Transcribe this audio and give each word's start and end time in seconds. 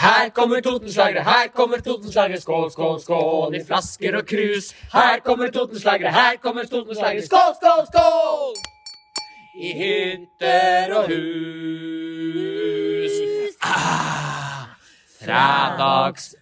Her 0.00 0.28
kommer 0.34 0.60
Totenslagere, 0.60 1.22
her 1.22 1.48
kommer 1.54 1.76
Totenslagere, 1.84 2.40
skål, 2.40 2.70
skål, 2.72 3.00
skål 3.02 3.54
i 3.58 3.64
flasker 3.66 4.16
og 4.16 4.26
krus. 4.26 4.72
Her 4.92 5.20
kommer 5.24 5.50
Totenslagere, 5.50 6.12
her 6.14 6.36
kommer 6.42 6.64
Totenslagere, 6.64 7.22
skål, 7.26 7.54
skål, 7.60 7.86
skål! 7.92 8.54
I 9.60 9.72
hytter 9.76 10.94
og 10.96 11.04
hus. 11.10 13.12
Ah, 13.62 14.64
Fredagsøl. 15.20 16.40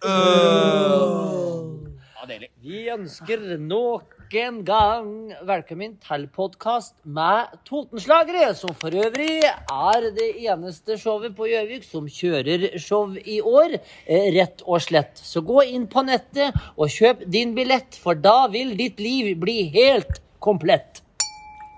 Ja, 2.14 2.23
deilig. 2.29 2.48
Vi 2.62 2.89
ønsker 2.95 3.39
nok 3.59 4.18
en 4.36 4.58
gang 4.64 5.30
velkommen 5.46 5.95
til 6.04 6.26
podkast 6.28 6.92
med 7.04 7.48
Totenslagere, 7.64 8.50
som 8.54 8.74
for 8.77 8.92
øvrig 8.92 9.40
er 9.46 10.06
det 10.12 10.28
eneste 10.42 10.98
showet 11.00 11.32
på 11.36 11.46
Gjøvik 11.48 11.86
som 11.86 12.04
kjører 12.04 12.78
show 12.78 13.14
i 13.16 13.41
år, 13.41 13.78
eh, 14.06 14.28
rett 14.36 14.60
og 14.66 14.83
slett. 14.84 15.16
Så 15.16 15.41
gå 15.41 15.64
inn 15.64 15.86
på 15.86 16.05
nettet 16.05 16.52
og 16.77 16.88
kjøp 16.88 17.24
din 17.30 17.55
billett, 17.55 17.96
for 17.96 18.14
da 18.14 18.48
vil 18.48 18.77
ditt 18.77 19.00
liv 19.00 19.34
bli 19.41 19.70
helt 19.72 20.20
komplett. 20.41 21.00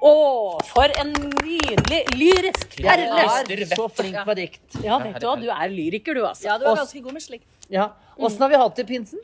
Å, 0.02 0.58
for 0.64 0.90
en 0.98 1.12
nydelig 1.12 2.04
lyrisk 2.16 2.80
perle! 2.80 3.28
er 3.30 3.66
så 3.76 3.88
flink 3.88 4.16
på 4.24 4.34
dikt. 4.34 4.80
Ja, 4.82 4.98
vet 4.98 5.20
du 5.20 5.26
hva, 5.28 5.36
du 5.36 5.50
er 5.50 5.68
lyriker, 5.68 6.14
du, 6.14 6.26
altså. 6.26 6.48
Ja, 6.48 6.58
du 6.58 6.64
er 6.66 6.82
ganske 6.82 7.00
god 7.04 7.12
med 7.12 7.22
slikt. 7.22 7.46
Ja. 7.70 7.92
Åssen 8.18 8.42
har 8.42 8.50
vi 8.50 8.58
hatt 8.58 8.74
det 8.76 8.88
i 8.88 8.96
pinsen? 8.96 9.20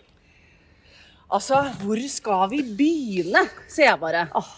Altså, 1.26 1.58
hvor 1.82 1.98
skal 2.06 2.44
vi 2.52 2.60
begynne, 2.78 3.40
sier 3.66 3.88
jeg 3.88 3.98
bare. 3.98 4.28
Oh. 4.38 4.52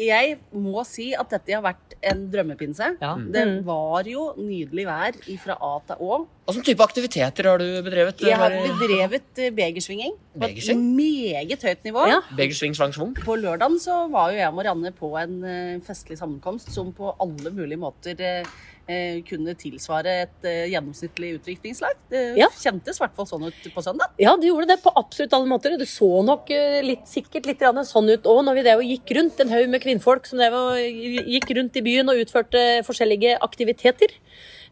jeg 0.00 0.38
må 0.56 0.80
si 0.88 1.10
at 1.12 1.28
dette 1.34 1.52
har 1.52 1.64
vært 1.64 1.96
en 2.06 2.22
drømmepinse. 2.32 2.88
Ja. 3.02 3.10
Det 3.20 3.44
var 3.66 4.08
jo 4.08 4.30
nydelig 4.38 4.86
vær 4.88 5.18
fra 5.42 5.56
A 5.60 5.72
til 5.90 6.00
Å. 6.06 6.18
Hva 6.46 6.54
slags 6.54 6.68
type 6.70 6.84
aktiviteter 6.86 7.48
har 7.50 7.60
du 7.60 7.66
bedrevet? 7.84 8.22
Jeg 8.24 8.38
har 8.38 8.54
bedrevet 8.54 9.42
eh, 9.42 9.52
begersvinging 9.52 10.14
på 10.36 10.48
et 10.48 10.70
meget 10.78 11.66
høyt 11.68 11.84
nivå. 11.88 12.06
Ja. 12.08 12.20
Begersving, 12.38 12.76
svang, 12.78 12.94
svung? 12.96 13.12
På 13.18 13.36
lørdagen 13.40 13.76
så 13.82 14.04
var 14.12 14.32
jo 14.32 14.40
jeg 14.40 14.48
og 14.52 14.56
Marianne 14.60 14.94
på 14.96 15.10
en 15.20 15.36
eh, 15.44 15.82
festlig 15.84 16.16
sammenkomst 16.20 16.72
som 16.72 16.94
på 16.96 17.12
alle 17.20 17.52
mulige 17.52 17.82
måter 17.82 18.16
kunne 19.26 19.54
tilsvare 19.58 20.12
et 20.22 20.44
eh, 20.46 20.66
gjennomsnittlig 20.70 21.32
utdrikningslag. 21.40 21.96
Det 22.10 22.20
Ja. 22.38 22.46
kjentes 22.54 23.00
i 23.00 23.02
hvert 23.02 23.14
fall 23.16 23.26
sånn 23.26 23.46
ut 23.48 23.74
på 23.74 23.82
søndag. 23.82 24.12
Ja, 24.18 24.36
det 24.36 24.46
gjorde 24.46 24.68
det 24.68 24.82
på 24.82 24.92
absolutt 24.94 25.32
alle 25.34 25.50
måter. 25.50 25.76
Det 25.78 25.88
så 25.90 26.22
nok 26.24 26.50
eh, 26.50 26.82
litt, 26.82 27.06
sikkert 27.06 27.46
litt 27.46 27.58
sånn 27.58 28.10
ut 28.10 28.22
òg 28.22 28.44
når 28.46 28.54
vi 28.54 28.62
det 28.62 28.76
gikk 28.86 29.16
rundt. 29.16 29.40
En 29.40 29.48
haug 29.50 29.68
med 29.68 29.82
kvinnfolk 29.82 30.26
som 30.26 30.38
det 30.38 30.50
var, 30.52 30.76
gikk 30.78 31.50
rundt 31.56 31.76
i 31.76 31.82
byen 31.82 32.08
og 32.08 32.22
utførte 32.22 32.84
forskjellige 32.86 33.38
aktiviteter. 33.40 34.08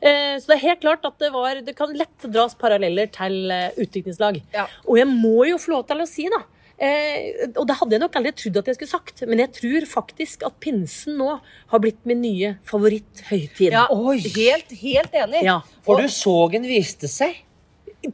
Eh, 0.01 0.39
Så 0.39 0.47
det 0.47 0.57
er 0.63 0.69
helt 0.69 0.81
klart 0.81 1.05
at 1.05 1.19
det, 1.19 1.33
var, 1.33 1.61
det 1.61 1.75
kan 1.77 1.93
lett 1.93 2.31
dras 2.31 2.55
paralleller 2.55 3.11
til 3.11 3.51
utviklingslag. 3.79 4.43
Ja. 4.53 4.67
Og 4.87 4.99
jeg 4.99 5.07
må 5.09 5.45
jo 5.49 5.59
få 5.59 5.73
lov 5.75 5.87
til 5.89 5.99
å 5.99 6.07
si, 6.07 6.29
da 6.29 6.43
eh, 6.79 7.49
Og 7.57 7.67
det 7.69 7.77
hadde 7.79 7.97
jeg 7.97 8.03
nok 8.03 8.17
aldri 8.19 8.33
trodd 8.37 8.61
at 8.61 8.71
jeg 8.71 8.79
skulle 8.79 8.93
sagt, 8.95 9.25
men 9.29 9.43
jeg 9.43 9.53
tror 9.59 9.89
faktisk 9.91 10.45
at 10.49 10.57
pinsen 10.65 11.19
nå 11.21 11.39
har 11.73 11.83
blitt 11.83 12.01
min 12.09 12.23
nye 12.25 12.55
favoritthøytid. 12.69 13.73
Ja, 13.75 13.87
Oi. 13.93 14.19
helt, 14.35 14.73
helt 14.81 15.19
enig. 15.25 15.45
Ja. 15.47 15.61
For 15.87 16.01
du 16.01 16.09
så 16.13 16.37
den 16.55 16.67
viste 16.69 17.11
seg? 17.11 17.43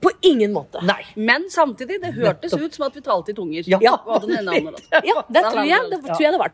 På 0.01 0.11
ingen 0.21 0.53
måte. 0.53 0.81
Nei. 0.87 1.01
Men 1.17 1.49
samtidig, 1.51 2.01
det 2.03 2.13
hørtes 2.15 2.55
ut 2.55 2.77
som 2.77 2.87
at 2.87 2.97
vi 2.97 3.03
talte 3.05 3.33
i 3.33 3.37
tunger. 3.37 3.67
Ja. 3.67 3.97
Andre. 4.07 4.41
Ja, 5.07 5.23
det 5.29 5.43
tror 5.47 5.67
jeg 5.67 5.91
det, 5.91 6.01
tror 6.07 6.23
jeg 6.23 6.35
det 6.35 6.41
ble. 6.41 6.51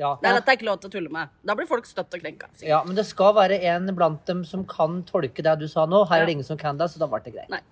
Ja. 0.00 0.12
Det 0.20 0.30
er 0.30 0.38
dette 0.38 0.52
er 0.52 0.58
ikke 0.58 0.68
lov 0.68 0.80
til 0.82 0.90
å 0.90 0.94
tulle 0.96 1.12
med. 1.14 1.32
Da 1.46 1.56
blir 1.58 1.68
folk 1.70 1.86
støtt 1.88 2.14
og 2.14 2.22
krenka. 2.22 2.50
Ja, 2.64 2.82
men 2.86 2.98
det 2.98 3.06
skal 3.08 3.34
være 3.36 3.60
en 3.72 3.90
blant 3.96 4.24
dem 4.28 4.44
som 4.48 4.64
kan 4.68 5.02
tolke 5.08 5.44
det 5.44 5.54
du 5.62 5.66
sa 5.70 5.86
nå. 5.88 6.04
Her 6.10 6.24
er 6.24 6.30
det 6.30 6.38
ingen 6.38 6.48
som 6.48 6.60
kan 6.60 6.78
det, 6.80 6.90
så 6.92 7.02
da 7.02 7.10
ble 7.10 7.22
det 7.24 7.34
greit. 7.36 7.52
Nei. 7.52 7.62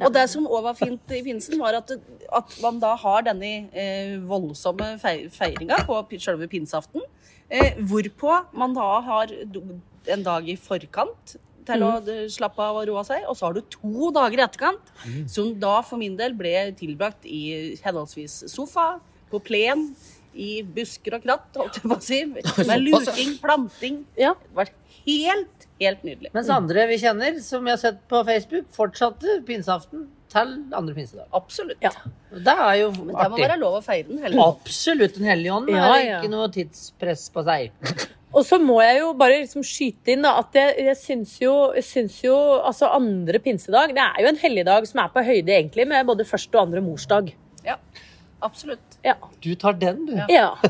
Og 0.00 0.12
det 0.14 0.26
som 0.32 0.46
òg 0.46 0.66
var 0.68 0.78
fint 0.78 1.14
i 1.14 1.22
pinsen, 1.26 1.58
var 1.62 1.78
at, 1.80 1.94
at 2.34 2.58
man 2.62 2.80
da 2.82 2.94
har 3.00 3.24
denne 3.26 3.52
eh, 3.72 4.16
voldsomme 4.28 4.94
feiringa 5.02 5.80
på 5.88 6.02
selve 6.22 6.48
pinseaften. 6.50 7.04
Eh, 7.48 7.80
hvorpå 7.80 8.38
man 8.56 8.76
da 8.76 8.88
har 9.04 9.32
en 9.34 10.24
dag 10.24 10.48
i 10.48 10.56
forkant 10.60 11.36
til 11.68 11.84
å 11.86 11.92
eh, 12.00 12.24
slappe 12.32 12.64
av 12.64 12.80
og 12.82 12.88
roe 12.90 13.04
seg, 13.06 13.24
og 13.28 13.38
så 13.38 13.48
har 13.48 13.56
du 13.56 13.62
to 13.72 14.10
dager 14.14 14.40
i 14.42 14.46
etterkant, 14.46 14.92
som 15.30 15.52
da 15.60 15.78
for 15.86 16.00
min 16.00 16.18
del 16.18 16.36
ble 16.38 16.54
tilbrakt 16.78 17.26
i 17.28 17.74
henholdsvis 17.84 18.44
sofa, 18.52 18.94
på 19.32 19.40
plen, 19.42 19.88
i 20.34 20.62
busker 20.76 21.16
og 21.16 21.24
kratt, 21.24 21.46
holdt 21.56 21.78
jeg 21.78 21.86
på 21.86 21.96
å 21.96 22.02
si, 22.02 22.20
med 22.66 22.82
luking, 22.82 23.36
planting. 23.42 24.00
Ja. 24.18 24.32
Det 24.40 24.58
var 24.58 24.72
helt, 25.04 25.68
helt 25.80 26.02
nydelig. 26.06 26.32
Mens 26.34 26.50
andre 26.52 26.88
vi 26.90 26.98
kjenner, 27.02 27.38
som 27.44 27.64
vi 27.64 27.72
har 27.74 27.80
sett 27.80 28.02
på 28.10 28.22
Facebook, 28.26 28.66
fortsatte 28.74 29.38
pinseaften 29.46 30.08
til 30.34 30.56
andre 30.74 30.96
pinsedag. 30.96 31.28
Absolutt. 31.36 31.78
Ja. 31.84 31.92
Det 32.34 32.56
er 32.66 32.74
jo 32.80 32.90
Men 32.96 33.14
det 33.14 33.28
må 33.30 33.38
være 33.38 33.58
lov 33.60 33.78
å 33.78 33.84
feire 33.84 34.08
den 34.08 34.22
heller. 34.24 34.54
Absolutt 34.56 35.20
Den 35.20 35.28
hellige 35.30 35.54
ånd. 35.54 35.70
Ja, 35.70 35.92
ja. 36.00 36.18
ikke 36.18 36.32
noe 36.32 36.50
tidspress 36.54 37.28
på 37.34 37.44
seg. 37.46 37.70
Og 38.34 38.42
så 38.46 38.58
må 38.58 38.80
jeg 38.82 38.98
jo 39.00 39.12
bare 39.18 39.40
liksom 39.44 39.62
skyte 39.66 40.14
inn 40.14 40.24
da, 40.26 40.32
at 40.42 40.56
jeg, 40.58 40.74
jeg 40.88 40.98
syns 41.00 41.36
jo, 41.42 41.52
syns 41.86 42.16
jo 42.24 42.34
altså 42.66 42.88
andre 42.94 43.38
pinsedag 43.42 43.94
Det 43.94 44.02
er 44.02 44.24
jo 44.24 44.32
en 44.32 44.40
helligdag 44.42 44.88
som 44.90 45.04
er 45.04 45.12
på 45.14 45.22
høyde 45.26 45.54
egentlig 45.54 45.86
med 45.90 46.06
både 46.08 46.26
første 46.26 46.58
og 46.58 46.66
andre 46.66 46.82
morsdag. 46.84 47.30
Ja, 47.64 47.78
absolutt. 48.44 48.98
Ja. 49.04 49.14
Du 49.44 49.50
tar 49.60 49.76
den, 49.78 50.04
du. 50.08 50.14
ja. 50.32 50.50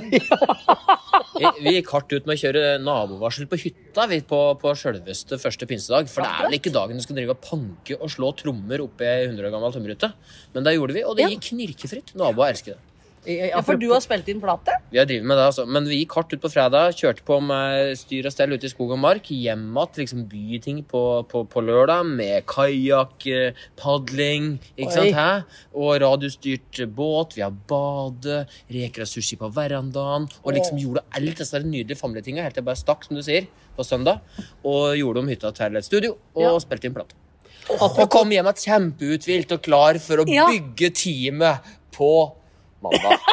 Vi, 1.34 1.48
vi 1.64 1.72
gikk 1.74 1.88
hardt 1.90 2.12
ut 2.14 2.28
med 2.28 2.36
å 2.36 2.38
kjøre 2.38 2.60
nabovarsel 2.78 3.48
på 3.50 3.58
hytta 3.58 4.04
vi, 4.10 4.20
på, 4.22 4.38
på 4.60 4.70
selveste 4.78 5.34
første 5.42 5.66
pinsedag. 5.66 6.06
For 6.10 6.22
det 6.22 6.30
er 6.30 6.46
vel 6.46 6.56
ikke 6.60 6.70
dagen 6.74 7.00
du 7.00 7.02
skal 7.02 7.18
drive 7.18 7.34
og 7.34 7.40
panke 7.42 7.96
og 7.98 8.12
slå 8.12 8.30
trommer 8.38 8.84
oppi 8.84 9.08
ei 9.08 9.24
100 9.26 9.48
år 9.48 9.54
gammel 9.56 9.74
tømmerhytte. 9.74 10.12
Men 10.54 10.66
det 10.68 10.76
gjorde 10.76 10.94
vi, 10.94 11.02
og 11.02 11.16
det 11.18 11.24
Ja. 11.26 11.32
gikk 11.34 11.48
knirkefritt. 11.48 12.14
Naboer 12.20 12.52
elsker 12.54 12.76
det. 12.76 12.93
Ja, 13.24 13.60
for 13.64 13.78
du 13.80 13.86
har 13.92 14.02
spilt 14.04 14.28
inn 14.28 14.40
plate? 14.42 14.74
Vi 14.92 14.98
har 15.00 15.06
drevet 15.08 15.24
med 15.24 15.38
det, 15.38 15.44
altså. 15.48 15.64
Men 15.66 15.86
vi 15.88 16.00
gikk 16.02 16.12
hardt 16.18 16.34
ut 16.34 16.42
på 16.42 16.50
fredag. 16.52 16.92
Kjørte 16.98 17.24
på 17.24 17.38
med 17.44 17.94
styr 17.96 18.28
og 18.28 18.34
stell 18.34 18.52
ute 18.52 18.68
i 18.68 18.72
skog 18.72 18.92
og 18.94 19.00
mark. 19.00 19.30
Hjem 19.32 19.64
igjen, 19.72 19.96
liksom 19.96 20.24
byting 20.28 20.82
på, 20.90 21.02
på, 21.30 21.44
på 21.48 21.62
lørdag 21.64 22.04
med 22.06 22.44
kajakk, 22.50 23.26
padling, 23.80 24.58
ikke 24.76 24.90
Oi. 24.90 24.94
sant? 24.94 25.16
Hæ? 25.16 25.28
Og 25.80 25.96
radiostyrt 26.04 26.82
båt. 26.94 27.36
Vi 27.38 27.44
har 27.46 27.54
bade, 27.70 28.44
reker 28.72 29.06
og 29.06 29.10
sushi 29.10 29.40
på 29.40 29.50
verandaen. 29.56 30.28
Og 30.44 30.54
liksom 30.56 30.80
gjorde 30.82 31.04
alt 31.16 31.40
disse 31.40 31.62
nydelige 31.64 32.00
familietinga 32.00 32.44
helt 32.44 32.54
til 32.58 32.62
jeg 32.64 32.68
bare 32.70 32.82
stakk, 32.84 33.08
som 33.08 33.16
du 33.18 33.24
sier, 33.24 33.48
på 33.74 33.84
søndag. 33.86 34.20
Og 34.62 34.94
gjorde 35.00 35.24
om 35.24 35.28
hytta 35.32 35.52
til 35.56 35.76
et 35.80 35.84
studio 35.88 36.16
og 36.34 36.42
Ja. 36.44 36.58
spilte 36.62 36.90
inn 36.90 36.94
plate. 36.94 37.16
Og 37.80 38.10
kom 38.12 38.28
hjem 38.28 38.44
igjen 38.44 38.64
kjempeuthvilt 38.66 39.52
og 39.56 39.62
klar 39.64 39.98
for 39.98 40.18
å 40.20 40.28
Ja. 40.28 40.46
bygge 40.50 40.90
teamet 40.92 41.60
på 41.92 42.32
mandag. 42.84 43.18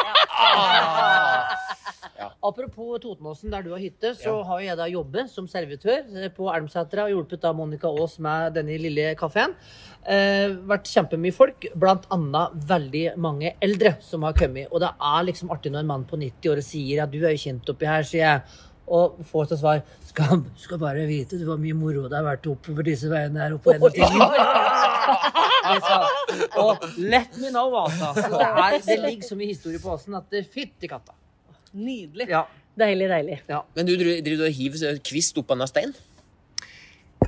Apropos 2.42 2.98
Totenåsen, 2.98 3.50
der 3.52 3.62
du 3.62 3.70
har 3.70 3.78
hytte, 3.78 4.12
så 4.18 4.32
har 4.46 4.60
jeg 4.64 4.78
da 4.78 4.88
jobbet 4.90 5.30
som 5.30 5.46
servitør 5.50 6.00
eh, 6.18 6.30
på 6.34 6.48
Elmsetra 6.50 7.06
og 7.06 7.12
hjulpet 7.14 7.42
da 7.44 7.52
Monica 7.54 7.90
Aas 7.90 8.16
med 8.22 8.56
denne 8.56 8.78
lille 8.82 9.12
kafeen. 9.18 9.54
Eh, 10.02 10.50
vært 10.66 10.90
kjempemye 10.90 11.34
folk, 11.36 11.68
annet 12.16 12.58
veldig 12.72 13.04
mange 13.22 13.54
eldre 13.62 13.94
som 14.02 14.26
har 14.26 14.34
kommet. 14.38 14.66
Og 14.72 14.82
det 14.82 14.90
er 14.90 15.28
liksom 15.28 15.54
artig 15.54 15.72
når 15.72 15.84
en 15.84 15.92
mann 15.94 16.08
på 16.08 16.18
90 16.18 16.52
år 16.54 16.64
sier 16.66 17.04
at 17.04 17.14
du 17.14 17.20
er 17.22 17.36
jo 17.36 17.44
kjent 17.46 17.72
oppi 17.74 17.90
her, 17.90 18.06
sier 18.06 18.26
jeg. 18.26 18.60
Og 18.92 19.22
får 19.30 19.52
til 19.52 19.62
svar 19.62 19.84
skal, 20.08 20.42
skal 20.58 20.80
bare 20.82 21.06
vite 21.06 21.38
det 21.38 21.46
var 21.46 21.60
mye 21.62 21.76
moro 21.78 22.08
det 22.10 22.18
har 22.18 22.26
vært 22.26 22.50
oppover 22.50 22.90
disse 22.90 23.06
veiene 23.08 23.44
her 23.44 23.54
oppe 23.54 23.78
på 23.78 23.88
NTNU. 23.94 25.48
Altså, 25.64 25.98
og 26.60 26.86
let 26.98 27.36
me 27.40 27.50
know, 27.50 27.68
altså. 27.84 28.12
Det, 28.16 28.46
er, 28.48 28.78
det 28.86 28.98
ligger 29.06 29.28
så 29.28 29.38
mye 29.38 29.50
historie 29.52 29.78
på 29.82 29.92
åsen 29.94 30.16
at 30.18 30.28
det 30.34 30.46
fytti 30.52 30.90
katta. 30.90 31.14
Nydelig. 31.72 32.28
Ja. 32.28 32.44
Deilig, 32.78 33.08
deilig. 33.12 33.40
Men 33.76 33.86
du 33.88 33.92
driver 33.98 34.46
og 34.48 34.56
hiver 34.56 34.98
kvist 35.04 35.38
opp 35.40 35.50
av 35.52 35.60
en 35.60 35.68
stein? 35.70 35.92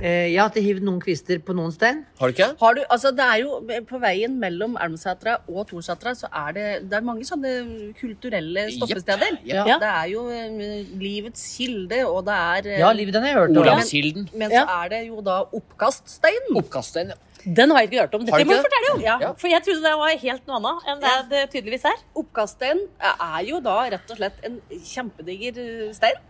Eh, 0.00 0.32
jeg 0.32 0.40
har 0.40 0.48
ikke 0.50 0.62
hivd 0.64 0.84
noen 0.86 1.00
kvister 1.02 1.38
på 1.44 1.54
noen 1.54 1.70
stein. 1.74 2.00
Har 2.18 2.30
du 2.30 2.34
ikke? 2.34 2.48
Har 2.58 2.74
du, 2.74 2.80
altså 2.90 3.12
det 3.14 3.22
er 3.24 3.42
jo 3.44 3.60
På 3.86 4.00
veien 4.02 4.32
mellom 4.42 4.74
Elmsetra 4.82 5.36
og 5.46 5.68
Torsetra 5.70 6.14
så 6.18 6.26
er 6.34 6.56
det, 6.56 6.64
det 6.90 6.98
er 6.98 7.04
mange 7.06 7.26
sånne 7.28 7.52
kulturelle 8.00 8.66
stoppesteder. 8.74 9.38
Yep. 9.44 9.52
ja. 9.70 9.78
Det 9.82 9.90
er 9.92 10.08
jo 10.10 10.24
eh, 10.34 10.88
Livets 10.98 11.44
kilde, 11.54 12.00
og 12.08 12.24
det 12.26 12.40
er 12.40 12.70
eh, 12.72 12.80
Ja, 12.82 12.90
livet 12.96 13.14
den 13.14 13.26
har 13.26 13.34
jeg 13.34 13.38
hørt 13.38 13.54
om. 13.54 13.62
Olavskilden. 13.62 14.26
Men 14.34 14.50
Ja. 14.50 14.64
så 14.64 14.80
er 14.82 14.92
det 14.96 15.02
jo 15.12 15.22
da 15.24 15.38
oppkaststein. 15.60 16.50
Oppkaststein. 16.58 17.14
ja. 17.14 17.20
Den 17.44 17.70
har 17.70 17.82
jeg 17.82 17.90
ikke 17.90 18.00
hørt 18.00 18.14
om. 18.16 18.24
Dette 18.24 18.44
må 18.48 18.56
du 18.56 18.66
fortelle 18.66 18.92
om. 18.94 19.00
Ja. 19.04 19.32
For 19.40 19.52
jeg 19.52 19.64
trodde 19.66 19.84
det 19.84 19.94
var 20.00 20.20
helt 20.24 20.46
noe 20.48 20.60
annet 20.60 20.88
enn 20.90 21.02
det 21.02 21.14
det 21.32 21.42
tydeligvis 21.52 21.84
er. 21.90 22.04
Oppkaststein 22.16 22.84
er 23.12 23.40
jo 23.48 23.60
da 23.64 23.76
rett 23.94 24.14
og 24.14 24.20
slett 24.20 24.46
en 24.48 24.60
kjempediger 24.72 25.60
eh, 25.64 25.90
stein. 25.96 26.20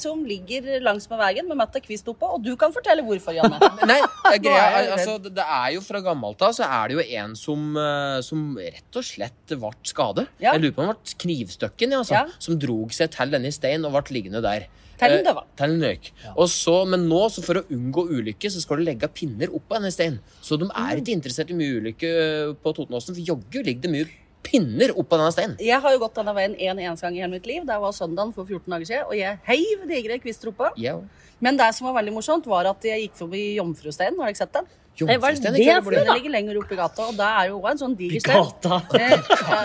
Som 0.00 0.22
ligger 0.26 0.80
langs 0.84 1.08
med 1.10 1.20
veien 1.20 1.48
med 1.48 1.58
Mette 1.60 1.82
Kvist 1.84 2.08
oppå, 2.10 2.30
og 2.36 2.44
du 2.44 2.52
kan 2.60 2.72
fortelle 2.74 3.04
hvorfor, 3.06 3.36
Janne. 3.36 3.58
Nei, 3.90 3.98
det 4.00 4.32
er 4.38 4.42
greia, 4.44 4.84
altså, 4.96 5.16
det 5.24 5.44
er 5.44 5.74
jo 5.76 5.82
fra 5.84 6.00
gammelt 6.04 6.44
av 6.44 6.54
så 6.56 6.66
er 6.68 6.90
det 6.90 6.98
jo 6.98 7.04
en 7.20 7.34
som, 7.38 7.66
eh, 7.80 8.20
som 8.26 8.46
rett 8.60 9.00
og 9.00 9.06
slett 9.06 9.56
ble 9.56 9.74
skadet. 9.86 10.28
Ja. 10.38 10.54
Jeg 10.54 10.64
lurer 10.64 10.76
på 10.78 10.84
om 10.86 10.92
han 10.92 11.02
ble 11.02 11.18
knivstøkken, 11.26 11.94
ja, 11.96 12.00
altså, 12.04 12.22
Ja. 12.22 12.24
som 12.38 12.58
drog 12.60 12.94
seg 12.96 13.12
til 13.14 13.36
denne 13.36 13.52
steinen 13.54 13.86
og 13.88 13.94
ble 13.98 14.18
liggende 14.18 14.42
der. 14.44 14.66
Tellen 14.98 15.24
den 15.24 15.82
Eh, 15.84 15.98
døva. 15.98 16.34
Og 16.36 16.48
så, 16.48 16.86
men 16.86 17.08
nå, 17.08 17.22
så 17.32 17.42
for 17.44 17.60
å 17.60 17.64
unngå 17.74 18.06
ulykke, 18.14 18.50
så 18.50 18.62
skal 18.62 18.78
du 18.78 18.86
legge 18.86 19.08
pinner 19.10 19.50
oppå 19.50 19.76
denne 19.78 19.90
steinen. 19.92 20.20
Så 20.40 20.58
de 20.60 20.68
er 20.70 21.00
ikke 21.00 21.16
interessert 21.16 21.50
i 21.50 21.58
mye 21.58 21.80
ulykke 21.80 22.10
eh, 22.10 22.52
på 22.62 22.74
Totenåsen, 22.76 23.16
for 23.16 23.22
jaggu 23.26 23.62
ligger 23.62 23.82
det 23.88 23.90
mye 23.90 24.10
pinner 24.44 24.94
opp 24.94 25.12
av 25.12 25.22
denne 25.22 25.34
steinen. 25.34 25.58
Jeg 25.62 25.80
har 25.82 25.96
jo 25.96 26.00
gått 26.04 26.20
denne 26.20 26.36
veien 26.36 26.54
en 26.54 26.80
eneste 26.84 27.06
gang 27.06 27.18
i 27.18 27.24
hele 27.24 27.34
mitt 27.34 27.48
liv. 27.50 27.66
Det 27.66 27.80
var 27.82 27.96
søndagen 27.96 28.32
for 28.36 28.46
14 28.46 28.70
dager 28.76 28.90
siden, 28.90 29.08
og 29.08 29.18
jeg 29.18 29.40
heiv 29.48 29.84
digre 29.90 30.20
kvister 30.22 30.52
oppå. 30.52 30.70
Ja. 30.80 30.98
Men 31.44 31.58
det 31.60 31.72
som 31.76 31.88
var 31.88 31.98
veldig 31.98 32.14
morsomt, 32.14 32.48
var 32.48 32.68
at 32.70 32.86
jeg 32.86 33.06
gikk 33.06 33.20
forbi 33.24 33.44
Jomfrusteinen. 33.58 34.20
Har 34.20 34.32
dere 34.32 34.42
sett 34.44 34.54
den? 34.54 34.72
Det 34.94 35.16
hva 35.18 35.32
er 35.32 35.38
det 35.42 35.58
ikke 35.58 35.80
for? 35.82 35.96
Den 35.96 36.08
ligger 36.12 36.30
lenger 36.30 36.58
oppe 36.60 36.76
i 36.76 36.78
gata, 36.78 37.08
og 37.10 37.16
det 37.18 37.26
er 37.26 37.48
jo 37.50 37.56
også 37.58 37.70
en 37.72 37.80
sånn 37.80 37.96
diger 37.98 38.22
stein. 38.22 38.44
Gata. 38.46 38.76
Eh, 38.94 39.14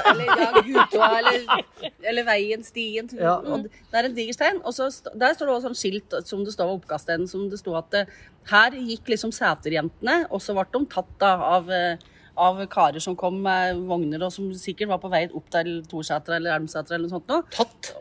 eller 0.10 0.42
ja, 0.42 0.48
Gutua, 0.66 1.10
eller, 1.20 1.92
eller 2.12 2.25
veien, 2.25 2.66
stien. 2.66 3.12
Ja. 3.14 3.36
Og 3.38 3.68
det 3.70 4.00
er 4.00 4.08
en 4.10 4.16
diger 4.18 4.38
stein. 4.38 4.58
Og 4.64 4.74
så, 4.74 4.90
der 5.14 5.36
står 5.38 5.52
det 5.52 5.54
også 5.54 5.68
sånn 5.68 5.78
skilt 5.78 6.18
som 6.25 6.42
det 6.48 6.56
står 6.56 6.72
ved 6.72 6.80
oppkaststeinen, 6.80 7.30
som 7.30 7.46
det 7.52 7.62
sto 7.62 7.78
at 7.78 8.00
eh, 8.00 8.16
her 8.50 8.80
gikk 8.90 9.14
liksom 9.14 9.34
seterjentene, 9.36 10.24
og 10.34 10.42
så 10.42 10.58
ble 10.58 10.66
de 10.74 10.82
tatt 10.96 11.14
da 11.22 11.36
av 11.52 11.70
eh, 11.78 12.10
av 12.39 12.59
karer 12.71 13.03
som 13.03 13.15
kom 13.19 13.41
med 13.45 13.81
vogner, 13.89 14.24
og 14.27 14.33
som 14.33 14.50
sikkert 14.57 14.91
var 14.94 15.01
på 15.03 15.12
vei 15.12 15.25
opp 15.30 15.50
til 15.53 15.80
Torseter 15.89 16.38
eller 16.39 16.56
Elmseter 16.57 16.95
eller 16.97 17.07
noe 17.09 17.18
sånt. 17.18 17.27
Noe. 17.31 17.44
Tatt. 17.56 17.91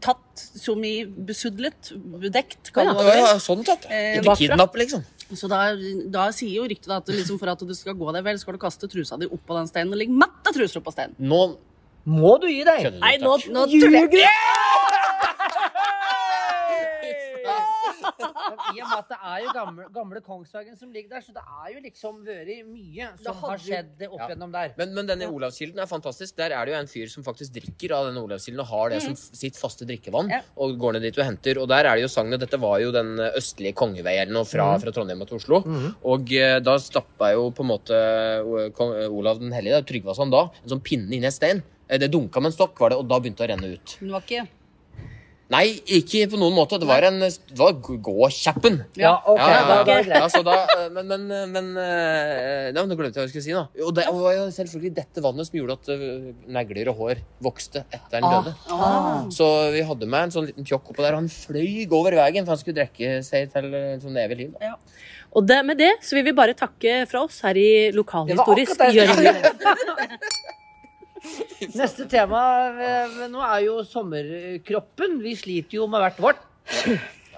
Tatt 0.00 0.40
som 0.56 0.80
i 0.86 1.02
besudlet, 1.04 1.90
bedekt, 2.22 2.70
Ja, 2.76 2.84
Ja, 2.94 3.16
ja, 3.18 3.32
sånn 3.42 3.64
tatt. 3.66 3.84
Eh, 3.90 4.20
Ikke 4.20 4.36
kidnappe, 4.40 4.80
liksom. 4.80 5.02
Så 5.34 5.48
da, 5.50 5.74
da 6.12 6.28
sier 6.36 6.60
jo 6.60 6.66
ryktet 6.68 6.92
at 6.94 7.08
liksom 7.10 7.38
for 7.40 7.50
at 7.52 7.60
du 7.60 7.74
skal 7.76 7.96
gå 7.98 8.12
deg 8.14 8.24
vel, 8.24 8.38
skal 8.40 8.56
du 8.56 8.60
kaste 8.62 8.88
trusa 8.92 9.18
di 9.20 9.26
oppå 9.26 9.56
den 9.58 9.68
steinen 9.70 9.92
og 9.92 10.00
ligge 10.00 10.28
av 10.30 10.52
truser 10.54 10.80
oppå 10.80 10.92
steinen. 10.94 11.16
Nå 11.18 11.56
Må 12.04 12.34
du 12.40 12.46
gi 12.50 12.60
deg? 12.68 12.90
Nei, 13.00 13.14
nå, 13.22 13.38
nå 13.48 13.64
ljuger 13.72 14.10
du! 14.12 14.20
I 18.74 18.80
og 18.82 18.88
med 18.88 18.98
at 18.98 19.08
det 19.12 19.18
er 19.20 19.38
jo 19.44 19.52
gamle, 19.56 19.86
gamle 19.94 20.20
Kongsvegen 20.24 20.76
som 20.78 20.90
ligger 20.94 21.16
der, 21.16 21.24
så 21.26 21.34
det 21.36 21.42
er 21.44 21.72
jo 21.74 21.80
liksom 21.84 22.20
vært 22.26 22.50
mye 22.68 23.08
som 23.22 23.34
hadde 23.40 23.50
har 23.50 23.62
skjedd 23.64 24.04
opp 24.08 24.20
Ja. 24.20 24.28
gjennom 24.32 24.52
der. 24.54 24.74
Men, 24.78 24.94
men 24.96 25.06
denne 25.10 25.28
Olavskilden 25.32 25.80
er 25.82 25.88
fantastisk. 25.90 26.36
Der 26.38 26.54
er 26.56 26.64
det 26.68 26.74
jo 26.74 26.78
en 26.80 26.90
fyr 26.90 27.10
som 27.12 27.26
faktisk 27.26 27.54
drikker 27.56 27.94
av 27.96 28.08
denne 28.08 28.22
Olavskilden 28.24 28.62
og 28.64 28.70
har 28.70 28.94
det 28.94 29.02
som 29.04 29.16
sitt 29.16 29.58
faste 29.60 29.86
drikkevann. 29.88 30.30
Ja. 30.32 30.40
Og 30.60 30.76
går 30.80 30.96
ned 30.98 31.06
dit 31.08 31.18
og 31.18 31.26
henter. 31.28 31.60
Og 31.62 31.68
der 31.70 31.84
er 31.90 31.96
det 31.98 32.06
jo 32.06 32.12
sagnet 32.12 32.40
Dette 32.44 32.60
var 32.62 32.78
jo 32.82 32.92
den 32.94 33.14
østlige 33.30 33.74
kongevei 33.78 34.16
eller 34.22 34.32
noe 34.38 34.48
fra, 34.48 34.70
fra 34.82 34.92
Trondheim 34.94 35.22
og 35.24 35.30
til 35.32 35.40
Oslo. 35.42 35.62
Og 36.04 36.32
eh, 36.34 36.58
da 36.64 36.76
stappa 36.82 37.32
jo 37.34 37.48
på 37.54 37.64
en 37.66 37.70
måte 37.74 37.94
eh, 37.98 38.70
kong, 38.76 38.94
eh, 39.02 39.08
Olav 39.10 39.40
den 39.42 39.52
hellige, 39.54 39.82
Trygvason 39.88 40.30
da, 40.32 40.46
en 40.62 40.74
sånn 40.76 40.82
pinne 40.84 41.10
inn 41.14 41.24
i 41.24 41.30
en 41.30 41.34
stein. 41.34 41.62
Eh, 41.88 41.98
Det 42.00 42.10
dunka 42.12 42.40
med 42.40 42.52
en 42.52 42.56
stokk, 42.56 42.78
var 42.80 42.90
det, 42.94 42.98
og 43.00 43.08
da 43.10 43.18
begynte 43.20 43.42
det 43.44 43.48
å 43.48 43.52
renne 43.54 43.72
ut. 43.76 43.96
Men 44.00 44.08
det 44.10 44.14
var 44.16 44.24
ikke 44.28 44.46
Nei, 45.54 45.66
ikke 45.98 46.24
på 46.32 46.38
noen 46.40 46.54
måte. 46.56 46.78
Det 46.82 46.88
var, 46.88 47.04
en, 47.06 47.20
det 47.22 47.58
var 47.58 47.76
gåkjappen. 47.78 48.80
Ja, 48.98 49.12
ok, 49.22 49.38
Ja, 49.38 49.48
ja, 49.54 49.60
da 49.68 49.76
ja. 49.78 49.84
var 49.86 50.08
det 50.10 50.22
så 50.34 50.42
da, 50.46 50.56
eh, 50.74 50.88
men 50.94 51.06
men, 51.12 51.26
men 51.52 51.68
eh, 51.78 52.72
Nei, 52.74 52.80
men 52.82 52.90
Nå 52.90 52.96
glemte 52.98 53.20
jeg 53.20 53.22
hva 53.22 53.28
jeg 53.28 53.32
skulle 53.34 53.46
si. 53.46 53.54
da 53.54 53.86
Og 53.86 53.94
det 53.96 54.06
var 54.10 54.34
jo 54.38 54.48
selvfølgelig 54.56 54.92
dette 54.98 55.22
vannet 55.24 55.48
som 55.48 55.58
gjorde 55.60 55.76
at 55.78 55.92
eh, 55.94 56.30
negler 56.58 56.90
og 56.92 56.98
hår 57.04 57.22
vokste 57.44 57.84
etter 57.86 58.18
den 58.18 58.26
døde. 58.26 58.54
Ah. 58.74 59.24
Så 59.34 59.48
vi 59.74 59.84
hadde 59.86 60.08
med 60.10 60.28
en 60.28 60.34
sånn 60.34 60.48
liten 60.50 60.66
tjokk 60.66 60.90
oppå 60.92 61.04
der. 61.04 61.14
og 61.14 61.22
Han 61.22 61.30
fløy 61.32 61.86
over 61.94 62.18
veien 62.18 62.44
for 62.46 62.56
han 62.56 62.62
skulle 62.64 62.80
drikke 62.82 63.20
seg 63.26 63.52
til 63.54 63.70
eh, 63.78 63.94
sånn 64.02 64.18
evig 64.24 64.40
liv. 64.42 64.56
Da. 64.58 64.74
Og 65.34 65.46
det, 65.50 65.60
med 65.66 65.78
det 65.80 65.92
så 66.06 66.18
vil 66.18 66.28
vi 66.28 66.34
bare 66.36 66.54
takke 66.58 67.00
fra 67.10 67.24
oss 67.26 67.40
her 67.46 67.58
i 67.58 67.70
Lokalhistorisk 67.94 68.74
Det 68.78 68.86
var 68.90 68.92
akkurat 68.94 68.94
det 68.94 68.98
jeg 68.98 70.18
Gjøvik. 70.18 70.52
Neste 71.74 72.06
tema 72.10 72.40
eh, 72.76 73.20
nå 73.32 73.40
er 73.46 73.64
jo 73.66 73.78
sommerkroppen. 73.88 75.18
Vi 75.24 75.34
sliter 75.40 75.78
jo 75.80 75.86
med 75.90 76.02
hvert 76.04 76.20
vårt. 76.22 76.42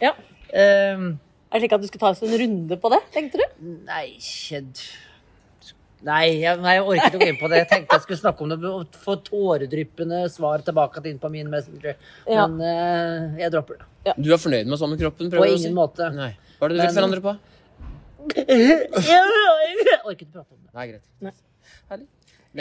Ja. 0.02 0.12
Um, 0.52 1.16
Er 1.50 1.58
det 1.58 1.64
slik 1.66 1.74
at 1.76 1.82
du 1.82 1.88
skal 1.90 2.02
ta 2.02 2.10
oss 2.12 2.22
en 2.26 2.34
runde 2.38 2.76
på 2.82 2.90
det, 2.92 2.98
tenkte 3.14 3.40
du? 3.40 3.46
nei, 3.88 4.16
kjedd 4.22 4.78
Nei, 6.06 6.36
jeg, 6.42 6.60
nei, 6.60 6.74
jeg 6.76 6.84
orket 6.84 7.06
ikke 7.08 7.18
å 7.18 7.20
gå 7.22 7.28
inn 7.32 7.38
på 7.40 7.48
det. 7.50 7.58
Jeg 7.62 7.68
tenkte 7.70 7.96
jeg 7.96 8.02
skulle 8.04 8.18
snakke 8.20 8.44
om 8.44 8.50
det 8.52 8.58
og 8.68 8.98
få 9.02 9.14
tåredryppende 9.26 10.18
svar 10.30 10.62
tilbake 10.62 11.00
inn 11.08 11.16
på 11.18 11.30
min 11.32 11.48
messenger. 11.50 11.96
Ja. 12.28 12.44
Men 12.46 12.60
eh, 12.62 13.40
jeg 13.40 13.50
dropper 13.54 13.80
det. 13.80 14.12
Du 14.20 14.28
er 14.30 14.38
fornøyd 14.38 14.68
med 14.70 14.78
sommerkroppen? 14.78 15.32
På 15.32 15.40
ingen 15.48 15.56
å 15.56 15.64
si? 15.64 15.72
måte. 15.74 16.10
Nei. 16.14 16.28
Hva 16.60 16.68
er 16.68 16.74
det 16.74 16.76
du 16.76 16.82
Men- 16.84 16.98
forandre 17.00 17.24
på? 17.24 17.34
Jeg 18.36 19.98
orket 20.04 20.26
ikke 20.26 20.32
prate 20.36 20.52
om 20.52 20.60
det. 20.60 20.70
Nei, 20.76 20.86
greit. 20.92 21.04
Nei. 21.24 21.32
Herlig. 21.90 22.06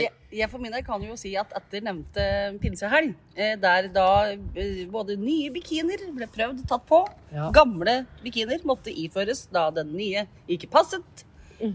Jeg, 0.03 0.11
jeg 0.31 0.49
for 0.51 0.59
min 0.59 0.73
del 0.73 0.83
kan 0.83 1.01
jo 1.05 1.15
si 1.19 1.31
at 1.39 1.51
etter 1.55 1.83
nevnte 1.85 2.25
pinsehelg, 2.61 3.13
eh, 3.37 3.53
der 3.61 3.87
da 3.95 4.07
eh, 4.33 4.81
både 4.91 5.15
nye 5.21 5.51
bikinier 5.55 6.03
ble 6.15 6.27
prøvd 6.27 6.65
tatt 6.67 6.83
på, 6.89 7.03
Ja. 7.31 7.49
gamle 7.55 8.05
bikinier 8.23 8.63
måtte 8.67 8.91
iføres 8.91 9.45
da 9.51 9.69
den 9.71 9.93
nye 9.95 10.25
ikke 10.51 10.69
passet, 10.71 11.25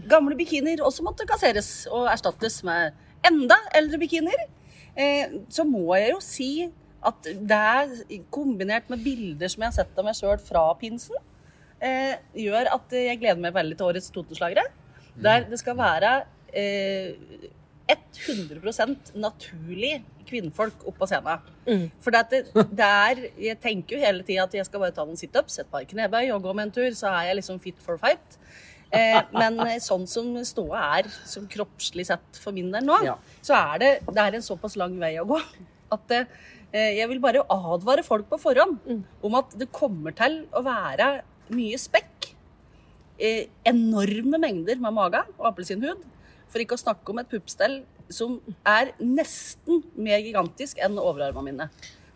gamle 0.09 0.35
bikinier 0.37 0.83
også 0.85 1.03
måtte 1.05 1.25
kasseres 1.29 1.87
og 1.89 2.07
erstattes 2.11 2.59
med 2.63 2.93
enda 3.25 3.57
eldre 3.77 3.97
bikinier, 4.01 4.45
eh, 4.95 5.39
så 5.49 5.65
må 5.65 5.95
jeg 5.97 6.11
jo 6.11 6.19
si 6.21 6.51
at 7.03 7.23
det 7.25 7.57
er 7.57 7.95
kombinert 8.29 8.89
med 8.89 9.01
bilder 9.03 9.49
som 9.49 9.63
jeg 9.63 9.71
har 9.71 9.77
sett 9.79 9.97
av 9.97 10.05
meg 10.05 10.13
sjøl 10.17 10.37
fra 10.37 10.67
pinsen, 10.77 11.17
eh, 11.81 12.13
gjør 12.37 12.69
at 12.75 12.93
jeg 12.93 13.17
gleder 13.19 13.41
meg 13.41 13.55
veldig 13.55 13.77
til 13.77 13.87
årets 13.89 14.11
Totenslagere. 14.13 14.67
Der 15.17 15.47
det 15.49 15.57
skal 15.59 15.75
være 15.75 16.11
eh, 16.53 17.13
100% 18.17 19.13
naturlig 19.15 20.01
kvinnfolk 20.27 20.83
opp 20.87 20.97
på 20.99 21.07
scenen. 21.09 21.39
Mm. 21.67 21.85
For 22.03 22.11
det, 22.15 22.41
det, 22.53 22.87
er 22.87 23.21
Jeg 23.39 23.59
tenker 23.63 23.97
jo 23.97 24.03
hele 24.03 24.23
tida 24.27 24.43
at 24.47 24.53
jeg 24.53 24.67
skal 24.67 24.83
bare 24.83 24.95
ta 24.95 25.05
noen 25.07 25.19
situps, 25.19 25.59
et 25.59 25.71
par 25.71 25.85
knebøy 25.87 26.31
og 26.35 26.43
gå 26.43 26.53
med 26.55 26.69
en 26.69 26.75
tur, 26.75 26.89
så 26.97 27.11
er 27.11 27.29
jeg 27.31 27.39
liksom 27.41 27.59
fit 27.63 27.79
for 27.83 27.97
fight. 28.01 28.37
Eh, 28.91 29.21
men 29.31 29.59
sånn 29.79 30.03
som 30.09 30.33
ståa 30.43 30.79
er 30.99 31.07
som 31.27 31.45
kroppslig 31.47 32.05
sett 32.09 32.39
for 32.43 32.51
min 32.55 32.71
del 32.73 32.83
nå, 32.83 32.97
Ja. 33.07 33.15
så 33.41 33.55
er 33.55 33.79
det, 33.79 33.91
det 34.11 34.19
er 34.25 34.35
en 34.35 34.43
såpass 34.43 34.75
lang 34.75 34.97
vei 34.99 35.13
å 35.21 35.27
gå 35.29 35.39
at 35.95 36.11
eh, 36.17 36.25
jeg 36.97 37.07
vil 37.07 37.19
bare 37.23 37.45
advare 37.51 38.03
folk 38.03 38.27
på 38.29 38.39
forhånd 38.39 38.79
Mm. 38.87 39.03
om 39.23 39.35
at 39.39 39.55
det 39.59 39.71
kommer 39.71 40.11
til 40.15 40.45
å 40.51 40.63
være 40.63 41.21
mye 41.51 41.79
spekk. 41.79 42.33
Eh, 43.19 43.47
enorme 43.67 44.39
mengder 44.39 44.79
med 44.79 44.93
mage 44.95 45.23
og 45.37 45.47
appelsinhud. 45.51 46.03
For 46.51 46.59
ikke 46.59 46.75
å 46.75 46.83
snakke 46.83 47.09
om 47.13 47.19
et 47.19 47.29
puppstell 47.31 47.83
som 48.15 48.37
er 48.67 48.93
nesten 48.99 49.81
mer 49.95 50.21
gigantisk 50.23 50.79
enn 50.83 50.99
overarmene 51.01 51.47
mine. 51.49 51.69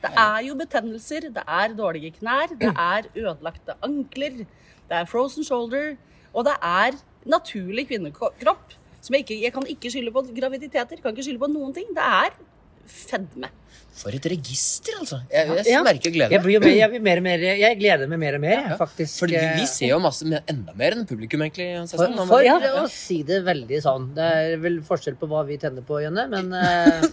Det 0.06 0.12
er 0.22 0.40
jo 0.46 0.56
betennelser, 0.60 1.30
det 1.34 1.44
er 1.48 1.76
dårlige 1.78 2.14
knær, 2.20 2.54
det 2.60 2.70
er 2.72 3.08
ødelagte 3.16 3.78
ankler, 3.86 4.44
det 4.86 4.98
er 5.00 5.08
frozen 5.10 5.46
shoulder, 5.48 5.96
og 6.34 6.46
det 6.46 6.56
er 6.62 7.00
naturlig 7.26 7.88
kvinnekropp. 7.90 8.76
Som 9.02 9.16
jeg, 9.16 9.26
ikke, 9.26 9.38
jeg 9.42 9.54
kan 9.54 9.66
ikke 9.70 9.90
skylde 9.94 10.14
på 10.14 10.26
graviditeter, 10.36 11.02
kan 11.02 11.14
ikke 11.14 11.26
skylde 11.26 11.42
på 11.42 11.50
noen 11.52 11.74
ting. 11.74 11.90
Det 11.94 12.06
er 12.06 12.38
fedme. 12.88 13.50
For 13.96 14.12
et 14.12 14.26
register, 14.28 14.98
altså. 15.00 15.22
Jeg, 15.32 15.48
jeg 15.64 15.72
Ja. 15.72 15.82
merker 15.86 16.12
glede. 16.12 16.34
Jeg, 16.36 16.42
blir 16.44 16.60
mer, 16.60 16.74
jeg, 16.76 16.90
blir 16.92 17.02
mer 17.06 17.18
og 17.22 17.24
mer, 17.24 17.44
jeg 17.62 17.78
gleder 17.80 18.10
meg 18.12 18.20
mer 18.20 18.36
og 18.36 18.42
mer, 18.44 18.58
ja, 18.72 18.76
faktisk. 18.76 19.20
For 19.22 19.32
vi, 19.32 19.38
vi 19.40 19.64
eh, 19.64 19.70
ser 19.72 19.94
jo 19.94 20.00
masse 20.04 20.26
enda 20.28 20.74
mer 20.76 20.98
enn 20.98 21.06
publikum, 21.08 21.46
egentlig. 21.46 21.70
For, 21.88 22.04
Cæsar. 22.04 22.26
For 22.28 22.44
Ja. 22.44 22.58
å 22.82 22.90
si 22.92 23.22
det 23.24 23.40
veldig 23.48 23.80
sånn. 23.86 24.10
Det 24.18 24.26
er 24.42 24.58
vel 24.60 24.82
forskjell 24.84 25.16
på 25.22 25.30
hva 25.32 25.46
vi 25.48 25.56
tenner 25.62 25.86
på, 25.88 26.02
Jønne, 26.04 26.28
men 26.28 26.52
uh... 26.60 27.08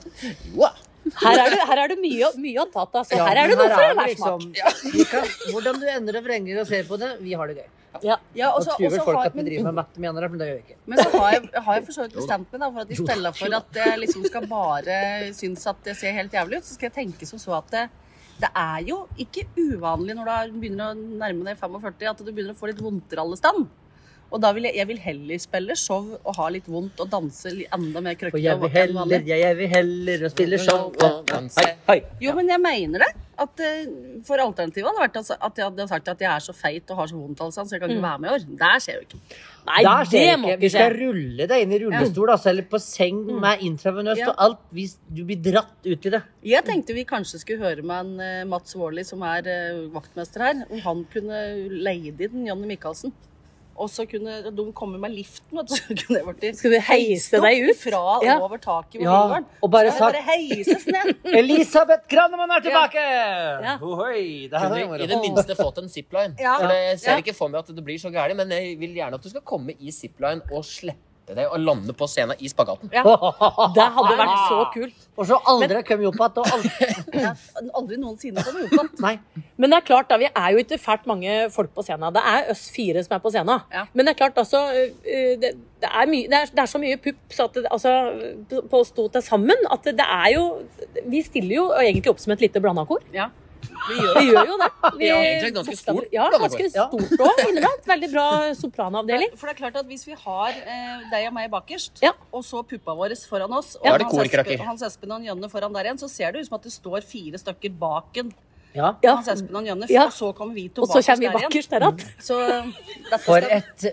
Wow. 0.58 0.74
Her 1.22 1.38
er 1.44 1.50
det, 1.54 1.62
her 1.66 1.80
er 1.82 1.88
det 1.94 1.98
mye, 2.02 2.28
mye 2.38 2.62
å 2.62 2.66
ta 2.70 2.82
av. 2.86 3.06
Så 3.06 3.16
ja, 3.18 3.24
her 3.30 3.40
er 3.44 3.48
det 3.50 3.56
noe 3.58 3.70
for 3.70 3.82
er 3.82 3.94
enhver 3.94 4.12
smak. 4.18 4.42
liksom- 4.90 5.54
Hvordan 5.54 5.80
du 5.82 5.86
ender 5.90 6.18
og 6.18 6.26
vrenger 6.26 6.60
og 6.62 6.68
ser 6.70 6.84
på 6.90 6.98
det, 6.98 7.14
vi 7.22 7.32
har 7.38 7.50
det 7.50 7.56
gøy. 7.62 7.70
Ja. 8.02 8.16
Ja, 8.34 8.48
Og 8.50 8.56
og 8.56 8.62
så- 8.64 8.70
tror 8.76 8.90
vel 8.90 9.00
folk 9.04 9.16
har- 9.18 9.26
at 9.26 9.34
vi 9.34 9.42
driver 9.42 9.64
med 9.64 9.74
matte, 9.74 10.00
mener 10.00 10.20
det, 10.20 10.30
men 10.30 10.38
det 10.38 10.46
gjør 10.48 10.54
vi 10.58 10.62
ikke. 10.72 10.76
Men 10.86 10.98
så 10.98 11.10
har 11.20 11.30
jeg, 11.32 11.50
har 11.62 11.74
jeg 11.74 11.84
for 11.84 11.92
så 11.92 12.02
vidt 12.06 12.14
bestemt 12.16 12.52
meg 12.52 12.60
da, 12.60 12.70
for 12.70 12.80
at 12.80 12.90
i 12.90 12.94
stedet 12.94 13.36
for 13.36 13.56
at 13.56 13.72
jeg 13.74 13.98
liksom 14.00 14.24
skal 14.26 14.46
bare 14.46 15.34
synes 15.34 15.66
at 15.66 15.76
det 15.84 15.96
ser 15.96 16.12
helt 16.12 16.32
jævlig 16.32 16.56
ut, 16.58 16.64
så 16.64 16.74
skal 16.74 16.90
jeg 16.90 16.94
tenke 17.06 17.26
som 17.26 17.38
så 17.38 17.58
at 17.58 17.70
det, 17.70 17.90
det 18.40 18.50
er 18.56 18.78
jo 18.88 19.06
ikke 19.18 19.44
uvanlig 19.58 20.16
når 20.16 20.24
du 20.24 20.30
er- 20.30 20.60
begynner 20.60 20.94
å 20.94 20.96
nærme 20.96 21.44
deg 21.44 21.58
45 21.58 22.10
at 22.10 22.16
du 22.18 22.32
begynner 22.32 22.54
å 22.54 22.58
få 22.58 22.66
litt 22.72 22.80
vondter 22.80 23.18
alle 23.18 23.36
stand. 23.36 23.68
Og 24.32 24.40
da 24.40 24.50
vil 24.56 24.64
jeg, 24.68 24.78
jeg 24.80 24.88
vil 24.88 25.00
heller 25.04 25.40
spille 25.42 25.74
show 25.76 26.06
og 26.16 26.36
ha 26.38 26.46
litt 26.54 26.68
vondt 26.72 27.00
og 27.04 27.10
danse 27.12 27.50
enda 27.52 28.00
mer 28.00 28.14
Og 28.16 28.22
krøkkete 28.22 28.40
jeg 28.40 28.60
vil 28.62 28.72
heller, 28.72 29.26
jeg 29.28 29.58
vil 29.58 29.68
heller 29.74 30.24
spille 30.32 30.60
show 30.62 30.86
og 30.88 31.32
Hei, 31.58 31.68
hei. 31.90 31.98
Jo, 32.24 32.32
men 32.38 32.48
jeg 32.48 32.62
mener 32.62 33.04
det. 33.04 33.10
At, 33.42 33.60
eh, 33.64 33.86
for 34.28 34.38
alternativet 34.38 34.86
hadde 34.86 35.02
vært 35.02 35.16
altså, 35.18 35.34
at 35.40 35.56
jeg 35.58 35.64
hadde 35.66 35.86
sagt 35.90 36.08
at 36.12 36.20
jeg 36.22 36.28
er 36.30 36.42
så 36.44 36.52
feit 36.54 36.90
og 36.92 37.00
har 37.00 37.08
så 37.10 37.16
vondt, 37.16 37.40
altså, 37.42 37.64
så 37.66 37.74
jeg 37.74 37.82
kan 37.82 37.90
ikke 37.90 38.04
være 38.04 38.20
med 38.22 38.28
i 38.28 38.34
år. 38.36 38.44
Det 38.60 38.70
skjer 38.84 38.98
jo 38.98 39.04
ikke. 39.06 39.20
Nei, 39.66 39.80
Der 39.86 40.04
det 40.04 40.10
skjer 40.12 40.36
må 40.38 40.52
ikke. 40.52 40.60
Vi 40.62 40.70
skal 40.74 40.94
rulle 41.00 41.48
deg 41.50 41.64
inn 41.64 41.74
i 41.74 41.80
rullestol, 41.82 42.32
altså, 42.36 42.52
eller 42.52 42.68
på 42.70 42.80
seng 42.84 43.24
med 43.42 43.64
intravenøst 43.66 44.22
Ja. 44.22 44.28
og 44.30 44.44
alt. 44.46 44.62
Hvis 44.76 44.94
du 45.08 45.24
blir 45.26 45.42
dratt 45.48 45.88
ut 45.88 46.06
i 46.06 46.14
det. 46.14 46.22
Jeg 46.52 46.64
tenkte 46.68 46.94
vi 46.94 47.04
kanskje 47.08 47.40
skulle 47.42 47.64
høre 47.64 47.82
med 47.82 48.06
en 48.06 48.20
eh, 48.20 48.44
Mats 48.52 48.76
Vårli, 48.78 49.04
som 49.08 49.24
er 49.26 49.48
eh, 49.48 49.82
vaktmester 49.96 50.46
her, 50.46 50.64
om 50.70 50.80
han 50.86 51.04
kunne 51.12 51.42
leid 51.82 52.20
inn 52.28 52.46
Jonny 52.46 52.68
Michaelsen. 52.76 53.12
Og 53.76 53.88
så 53.90 54.04
kunne 54.06 54.50
de 54.54 54.64
komme 54.76 54.98
med 55.00 55.10
liften, 55.14 55.56
vet 55.58 55.68
du. 55.68 55.74
Så 55.80 55.94
kunne 55.96 56.18
jeg 56.18 56.26
vært 56.26 56.56
Skal 56.58 56.74
du 56.74 56.78
heise 56.86 57.40
deg 57.40 57.68
ut? 57.70 57.76
Fra 57.80 58.02
Ja. 58.22 58.34
over 58.44 58.58
taket 58.58 58.98
på 59.00 59.04
Ja, 59.06 59.14
vingården. 59.22 59.46
og 59.62 59.70
bare 59.70 59.90
Så 59.90 59.98
sagt- 59.98 60.18
bare 60.18 60.22
heises 60.28 60.86
ned. 60.86 61.14
Elisabeth 61.42 62.04
Granemann 62.10 62.50
er 62.50 62.60
tilbake! 62.66 63.00
Ja. 63.64 63.76
Ohoi, 63.80 64.48
det 64.48 64.60
Kunne 64.60 64.76
her 64.76 64.92
vi 64.96 65.04
i 65.04 65.06
det 65.06 65.20
minste 65.24 65.56
fått 65.56 65.78
en 65.82 65.88
zipline. 65.88 66.36
Ja. 66.38 66.58
For 66.60 66.68
det- 66.68 67.00
ser 67.00 67.12
Ja. 67.12 67.22
ikke 67.24 67.34
for 67.34 67.48
meg 67.48 67.58
at 67.64 67.74
det 67.74 67.84
blir 67.84 67.98
så 67.98 68.12
gærent, 68.12 68.36
men 68.36 68.50
jeg 68.50 68.78
vil 68.78 68.94
gjerne 68.94 69.14
at 69.14 69.22
du 69.22 69.28
skal 69.32 69.40
komme 69.40 69.72
i 69.80 69.90
zipline 69.90 70.42
og 70.52 70.64
slippe 70.64 71.00
deg 71.36 71.50
og 71.52 71.60
lande 71.62 71.94
på 71.96 72.06
scenen 72.10 72.38
i 72.42 72.50
spagaten. 72.50 72.90
Ja. 72.94 73.02
Det 73.76 73.86
hadde 73.96 74.16
vært 74.18 74.42
så 74.48 74.58
kult. 74.74 75.06
Og 75.16 75.26
så 75.28 75.36
aldri 75.52 75.68
Men, 75.76 75.84
kommet 75.84 76.08
opp 76.08 76.38
igjen. 76.38 76.52
aldri- 76.56 77.72
Aldri 77.78 77.98
noensinne 78.00 78.44
kommet 78.46 78.72
opp 78.78 79.02
igjen. 79.02 79.44
Men 79.60 79.72
det 79.74 79.78
er 79.78 79.86
klart 79.90 80.08
da, 80.10 80.18
vi 80.22 80.28
er 80.30 80.48
jo 80.54 80.62
ikke 80.62 80.78
fælt 80.80 81.04
mange 81.10 81.34
folk 81.54 81.74
på 81.76 81.84
scenen. 81.86 82.08
Det 82.16 82.22
er 82.32 82.50
oss 82.54 82.64
fire 82.74 83.02
som 83.04 83.16
er 83.18 83.22
på 83.24 83.32
scenen. 83.34 83.60
Ja. 83.74 83.84
Men 83.92 84.06
det 84.08 84.14
er 84.14 84.20
klart 84.22 84.40
altså, 84.40 84.62
øh, 84.72 85.34
det, 85.42 85.52
det, 85.82 85.90
er 85.90 86.10
mye, 86.10 86.30
det, 86.32 86.40
er, 86.40 86.50
det 86.56 86.64
er 86.64 86.72
så 86.72 86.80
mye 86.82 86.96
pupp 87.04 87.36
så 87.36 87.48
at 87.50 87.60
det, 87.60 87.66
altså, 87.70 87.94
på 88.72 88.80
å 88.82 88.88
stå 88.88 89.08
til 89.18 89.26
sammen 89.26 89.68
at 89.72 89.84
det, 89.88 89.96
det 90.00 90.08
er 90.08 90.32
jo 90.36 90.44
Vi 91.12 91.22
stiller 91.26 91.54
jo 91.58 91.68
egentlig 91.78 92.10
opp 92.12 92.20
som 92.22 92.32
et 92.34 92.42
lite 92.44 92.60
blandakor. 92.62 93.04
Ja. 93.14 93.28
Vi 93.88 93.96
gjør 93.98 94.14
Vi 94.20 94.26
gjør 94.30 94.46
jo 94.52 94.56
det. 94.60 94.68
Vi, 94.98 95.06
Ja, 95.08 95.16
egentlig 95.22 95.54
ganske 95.56 95.76
stort 95.80 96.12
Ja, 96.14 96.28
ganske 96.30 96.68
stort 96.70 97.24
òg 97.26 97.42
innimellom. 97.46 97.80
Veldig 97.88 98.10
bra 98.12 98.26
sopranavdeling. 98.58 99.32
For 99.40 99.46
det 99.50 99.54
er 99.56 99.60
klart 99.62 99.76
at 99.82 99.86
Hvis 99.90 100.06
vi 100.06 100.14
har 100.18 100.48
eh, 100.62 101.02
deg 101.10 101.26
og 101.28 101.34
meg 101.34 101.50
bakerst, 101.50 102.02
Ja. 102.02 102.12
og 102.32 102.44
så 102.46 102.62
puppa 102.62 102.94
våre 102.94 103.16
foran 103.28 103.52
oss, 103.58 103.76
og 103.80 103.86
Ja, 103.86 103.98
Hans. 103.98 104.18
Espen, 104.32 104.64
Hans 104.66 104.82
Espen 104.82 105.12
og 105.12 105.20
Jønne 105.26 105.50
foran 105.50 105.72
der 105.74 105.84
igjen, 105.90 105.98
så 105.98 106.08
ser 106.08 106.32
det 106.32 106.40
ut 106.42 106.46
som 106.48 106.56
at 106.60 106.62
det 106.62 106.72
står 106.72 107.02
fire 107.02 107.38
stykker 107.38 107.70
baken. 107.78 108.32
Ja. 108.74 108.94
Hans 109.04 109.28
Espen 109.28 109.54
og 109.56 109.64
Jønne, 109.66 109.86
Ja. 109.90 110.06
og 110.06 110.12
så 110.12 110.32
kommer 110.34 110.54
vi 110.54 110.68
to 110.68 110.82
Og 110.82 110.88
så 110.88 111.02
kommer 111.04 111.28
vi 111.28 111.42
bakerst 111.42 111.70
der 111.70 111.80
igjen. 111.80 111.98
Så 112.18 112.38
For 113.20 113.36
et 113.36 113.84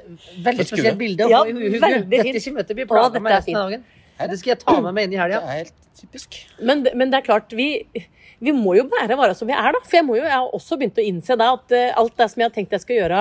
veldig 0.46 0.66
spesielt 0.66 0.98
bilde 0.98 1.26
å 1.26 1.30
Ja, 1.30 1.44
få 1.44 1.50
i 1.50 1.54
hodet. 1.80 2.10
Dette 2.10 2.40
kommer 2.46 2.64
til 2.64 2.76
å 2.76 2.78
bli 2.80 2.86
plaga 2.86 3.20
med 3.20 3.32
er 3.32 3.36
resten 3.40 3.56
av 3.58 3.70
dagen. 3.70 3.84
Det 4.28 4.38
skal 4.40 4.52
jeg 4.56 4.60
ta 4.66 4.76
med 4.84 4.94
meg 4.98 5.08
inn 5.08 5.14
i 5.16 5.20
Det 5.32 5.38
er 5.40 5.60
helt 5.64 5.76
typisk. 6.00 6.36
Men, 6.64 6.86
men 6.96 7.12
det 7.12 7.20
er 7.20 7.26
klart, 7.28 7.52
vi, 7.56 7.84
vi 8.40 8.52
må 8.56 8.76
jo 8.78 8.86
bare 8.92 9.16
være 9.20 9.36
som 9.36 9.48
vi 9.50 9.56
er, 9.56 9.72
da. 9.76 9.82
For 9.84 10.00
jeg, 10.00 10.06
må 10.08 10.16
jo, 10.20 10.24
jeg 10.28 10.36
har 10.36 10.54
også 10.56 10.78
begynt 10.80 11.00
å 11.00 11.06
innse 11.06 11.36
da, 11.40 11.54
at 11.58 11.76
eh, 11.76 11.92
alt 12.00 12.16
det 12.20 12.28
som 12.32 12.42
jeg 12.44 12.50
har 12.50 12.56
tenkt 12.56 12.76
jeg 12.76 12.84
skal 12.86 13.00
gjøre 13.02 13.20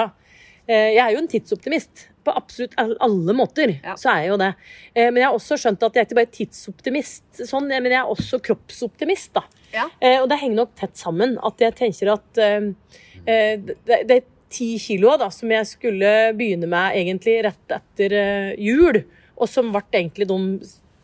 eh, 0.69 0.89
Jeg 0.95 1.03
er 1.05 1.13
jo 1.17 1.23
en 1.25 1.31
tidsoptimist. 1.33 2.05
På 2.27 2.35
absolutt 2.37 2.75
alle 2.79 3.35
måter 3.35 3.77
Ja. 3.83 3.95
så 3.97 4.11
er 4.13 4.25
jeg 4.27 4.33
jo 4.35 4.39
det. 4.43 4.51
Eh, 4.95 5.09
men 5.11 5.23
jeg 5.23 5.29
har 5.31 5.39
også 5.39 5.59
skjønt 5.59 5.83
at 5.87 5.95
jeg 5.97 6.03
er 6.05 6.09
ikke 6.11 6.19
bare 6.21 6.35
tidsoptimist, 6.39 7.29
sånn, 7.49 7.69
men 7.71 7.91
jeg 7.91 8.01
er 8.03 8.11
også 8.15 8.41
kroppsoptimist. 8.51 9.33
da. 9.39 9.45
Ja. 9.75 9.87
Eh, 10.01 10.19
og 10.23 10.29
det 10.31 10.39
henger 10.43 10.63
nok 10.65 10.75
tett 10.79 10.99
sammen. 10.99 11.39
At 11.47 11.63
jeg 11.63 11.75
tenker 11.79 12.13
at 12.15 12.43
det, 13.29 14.03
det 14.09 14.23
ti 14.49 14.79
kiloa 14.81 15.19
da, 15.21 15.27
som 15.35 15.51
jeg 15.53 15.67
skulle 15.69 16.13
begynne 16.37 16.69
med 16.71 16.95
egentlig 16.97 17.35
rett 17.45 17.75
etter 17.75 18.15
jul, 18.57 19.03
og 19.37 19.51
som 19.51 19.69
ble 19.75 19.83
egentlig 19.93 20.29
de 20.31 20.39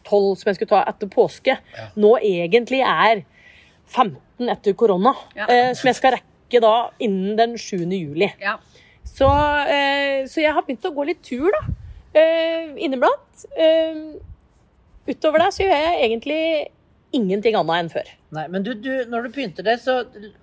tolv 0.07 0.35
som 0.41 0.51
jeg 0.51 0.59
skulle 0.59 0.73
ta 0.75 0.83
etter 0.91 1.11
påske, 1.13 1.57
nå 1.97 2.15
egentlig 2.21 2.83
er 2.85 3.25
15 3.93 4.51
etter 4.55 4.77
korona. 4.79 5.15
Ja. 5.37 5.47
Eh, 5.49 5.73
som 5.77 5.89
jeg 5.91 5.99
skal 6.01 6.17
rekke 6.19 6.61
da 6.65 6.75
innen 7.03 7.37
den 7.39 7.57
7. 7.61 7.85
juli. 7.93 8.31
Ja. 8.43 8.59
Så, 9.05 9.29
eh, 9.69 10.25
så 10.31 10.41
jeg 10.43 10.53
har 10.57 10.65
begynt 10.67 10.87
å 10.89 10.95
gå 10.97 11.05
litt 11.07 11.23
tur, 11.23 11.51
da. 11.55 11.65
Eh, 12.15 12.73
inniblant. 12.87 13.45
Eh, 13.59 13.99
utover 15.07 15.45
det 15.45 15.51
så 15.55 15.65
gjør 15.67 15.75
jeg 15.75 16.01
egentlig 16.09 16.41
ingenting 17.15 17.55
annet 17.59 17.85
enn 17.85 17.91
før. 17.93 18.09
Nei, 18.35 18.45
men 18.51 18.65
du, 18.67 18.73
du, 18.75 18.91
når 19.11 19.29
du 19.29 19.35
pynter 19.37 19.67
det, 19.67 19.77
så 19.83 20.01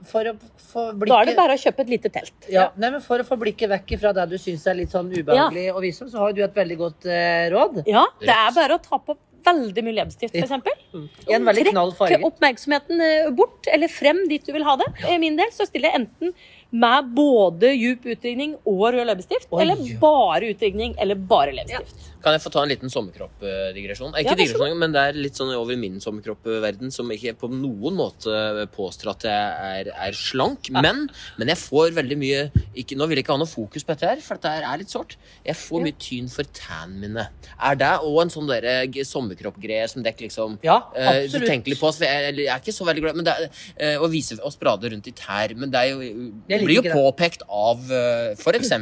for 0.07 0.29
å 0.29 0.33
få 0.71 0.85
Da 1.01 1.17
er 1.19 1.31
det 1.31 1.35
bare 1.35 1.57
å 1.57 1.59
kjøpe 1.59 1.83
et 1.83 1.91
lite 1.91 2.11
telt. 2.13 2.35
ja, 2.51 2.69
nei, 2.79 2.93
men 2.93 3.01
For 3.03 3.19
å 3.19 3.25
få 3.27 3.35
blikket 3.41 3.71
vekk 3.73 3.97
fra 3.99 4.13
det 4.15 4.29
du 4.31 4.37
syns 4.39 4.63
er 4.71 4.77
litt 4.79 4.93
sånn 4.93 5.09
ubehagelig 5.11 5.65
og 5.73 5.81
visom, 5.83 6.07
så 6.11 6.21
har 6.21 6.31
jo 6.31 6.39
du 6.39 6.45
et 6.45 6.55
veldig 6.61 6.77
godt 6.79 7.09
eh, 7.11 7.49
råd. 7.51 7.81
Ja, 7.91 8.05
det 8.23 8.31
er 8.37 8.55
bare 8.55 8.77
å 8.79 8.83
ta 8.83 9.01
på 9.03 9.17
veldig 9.45 9.83
mye 9.85 9.97
leppestift, 9.99 10.35
f.eks. 10.37 11.05
I 11.29 11.35
en 11.37 11.47
veldig 11.47 11.65
knall 11.71 11.93
farge. 11.97 12.15
Trekk 12.15 12.27
oppmerksomheten 12.31 13.03
eh, 13.05 13.29
bort, 13.35 13.69
eller 13.71 13.91
frem 13.91 14.23
dit 14.31 14.45
du 14.45 14.53
vil 14.55 14.65
ha 14.67 14.77
det. 14.81 14.89
I 15.09 15.19
min 15.21 15.39
del 15.39 15.51
så 15.55 15.67
stiller 15.69 15.91
jeg 15.91 16.03
enten 16.03 16.35
med 16.71 17.09
både 17.15 17.73
djup 17.75 18.05
utringning 18.13 18.53
og 18.65 18.93
rød 18.93 19.05
leppestift, 19.09 19.47
Oi. 19.51 19.61
eller 19.65 19.75
bare 19.99 20.53
utringning 20.53 20.95
eller 20.97 21.15
bare 21.15 21.51
leppestift. 21.57 22.07
Kan 22.21 22.35
jeg 22.35 22.41
få 22.43 22.51
ta 22.53 22.61
en 22.61 22.69
liten 22.69 22.89
sommerkroppdigresjon? 22.93 24.13
Eh, 24.13 24.21
Ikke 24.21 24.29
Ja, 24.31 24.35
digresjon, 24.37 24.77
men 24.77 24.91
det 24.93 25.01
er 25.01 25.13
litt 25.17 25.33
sånn 25.39 25.49
over 25.57 25.75
min 25.75 25.97
sommerkroppverden 25.99 26.91
som 26.93 27.09
ikke 27.11 27.33
på 27.41 27.49
noen 27.49 27.95
måte 27.97 28.67
påstår 28.75 29.09
at 29.15 29.25
jeg 29.25 29.87
er, 29.87 29.89
er 29.91 30.11
slank. 30.13 30.69
Men, 30.69 31.07
men 31.41 31.47
jeg 31.51 31.57
får 31.57 31.91
veldig 31.97 32.17
mye 32.21 32.43
ikke, 32.77 32.95
Nå 32.95 33.07
vil 33.09 33.17
jeg 33.17 33.25
ikke 33.25 33.33
ha 33.33 33.41
noe 33.41 33.49
fokus 33.49 33.83
på 33.83 33.95
dette 33.95 34.07
her, 34.11 34.21
for 34.21 34.37
dette 34.37 34.51
her 34.53 34.67
er 34.69 34.77
litt 34.83 34.93
sårt. 34.93 35.15
Jeg 35.47 35.57
får 35.57 35.81
mye 35.81 35.97
tyn 35.97 36.29
for 36.31 36.45
tannene 36.55 37.09
mine. 37.09 37.25
Er 37.57 37.75
det 37.81 37.89
òg 38.05 38.21
en 38.21 38.29
sånn 38.33 38.47
g- 38.93 39.03
sommerkroppgreie 39.07 39.89
som 39.89 40.03
dere 40.05 40.21
liksom 40.21 40.59
Ja, 40.63 40.77
eh, 40.95 41.25
absolutt. 41.25 41.47
tenker 41.49 41.73
litt 41.73 41.81
på? 41.81 41.89
For 41.91 42.05
jeg, 42.05 42.35
jeg 42.37 42.47
er 42.53 42.61
ikke 42.61 42.75
så 42.77 42.85
veldig 42.85 43.01
glad 43.01 43.15
men 43.15 43.25
det 43.25 43.33
er, 43.33 43.97
uh, 43.97 44.05
å 44.05 44.09
vise 44.11 44.37
og 44.39 44.53
sprade 44.53 44.91
rundt 44.93 45.07
i 45.09 45.11
tær. 45.17 45.55
Men 45.57 45.71
det 45.73 45.79
er 45.81 45.89
jo, 45.89 46.31
Jeg 46.61 46.69
blir 46.69 46.79
jo 46.79 46.87
det. 46.87 46.95
påpekt 46.95 47.45
av 47.47 47.83
uh, 47.91 48.31
f.eks. 48.37 48.73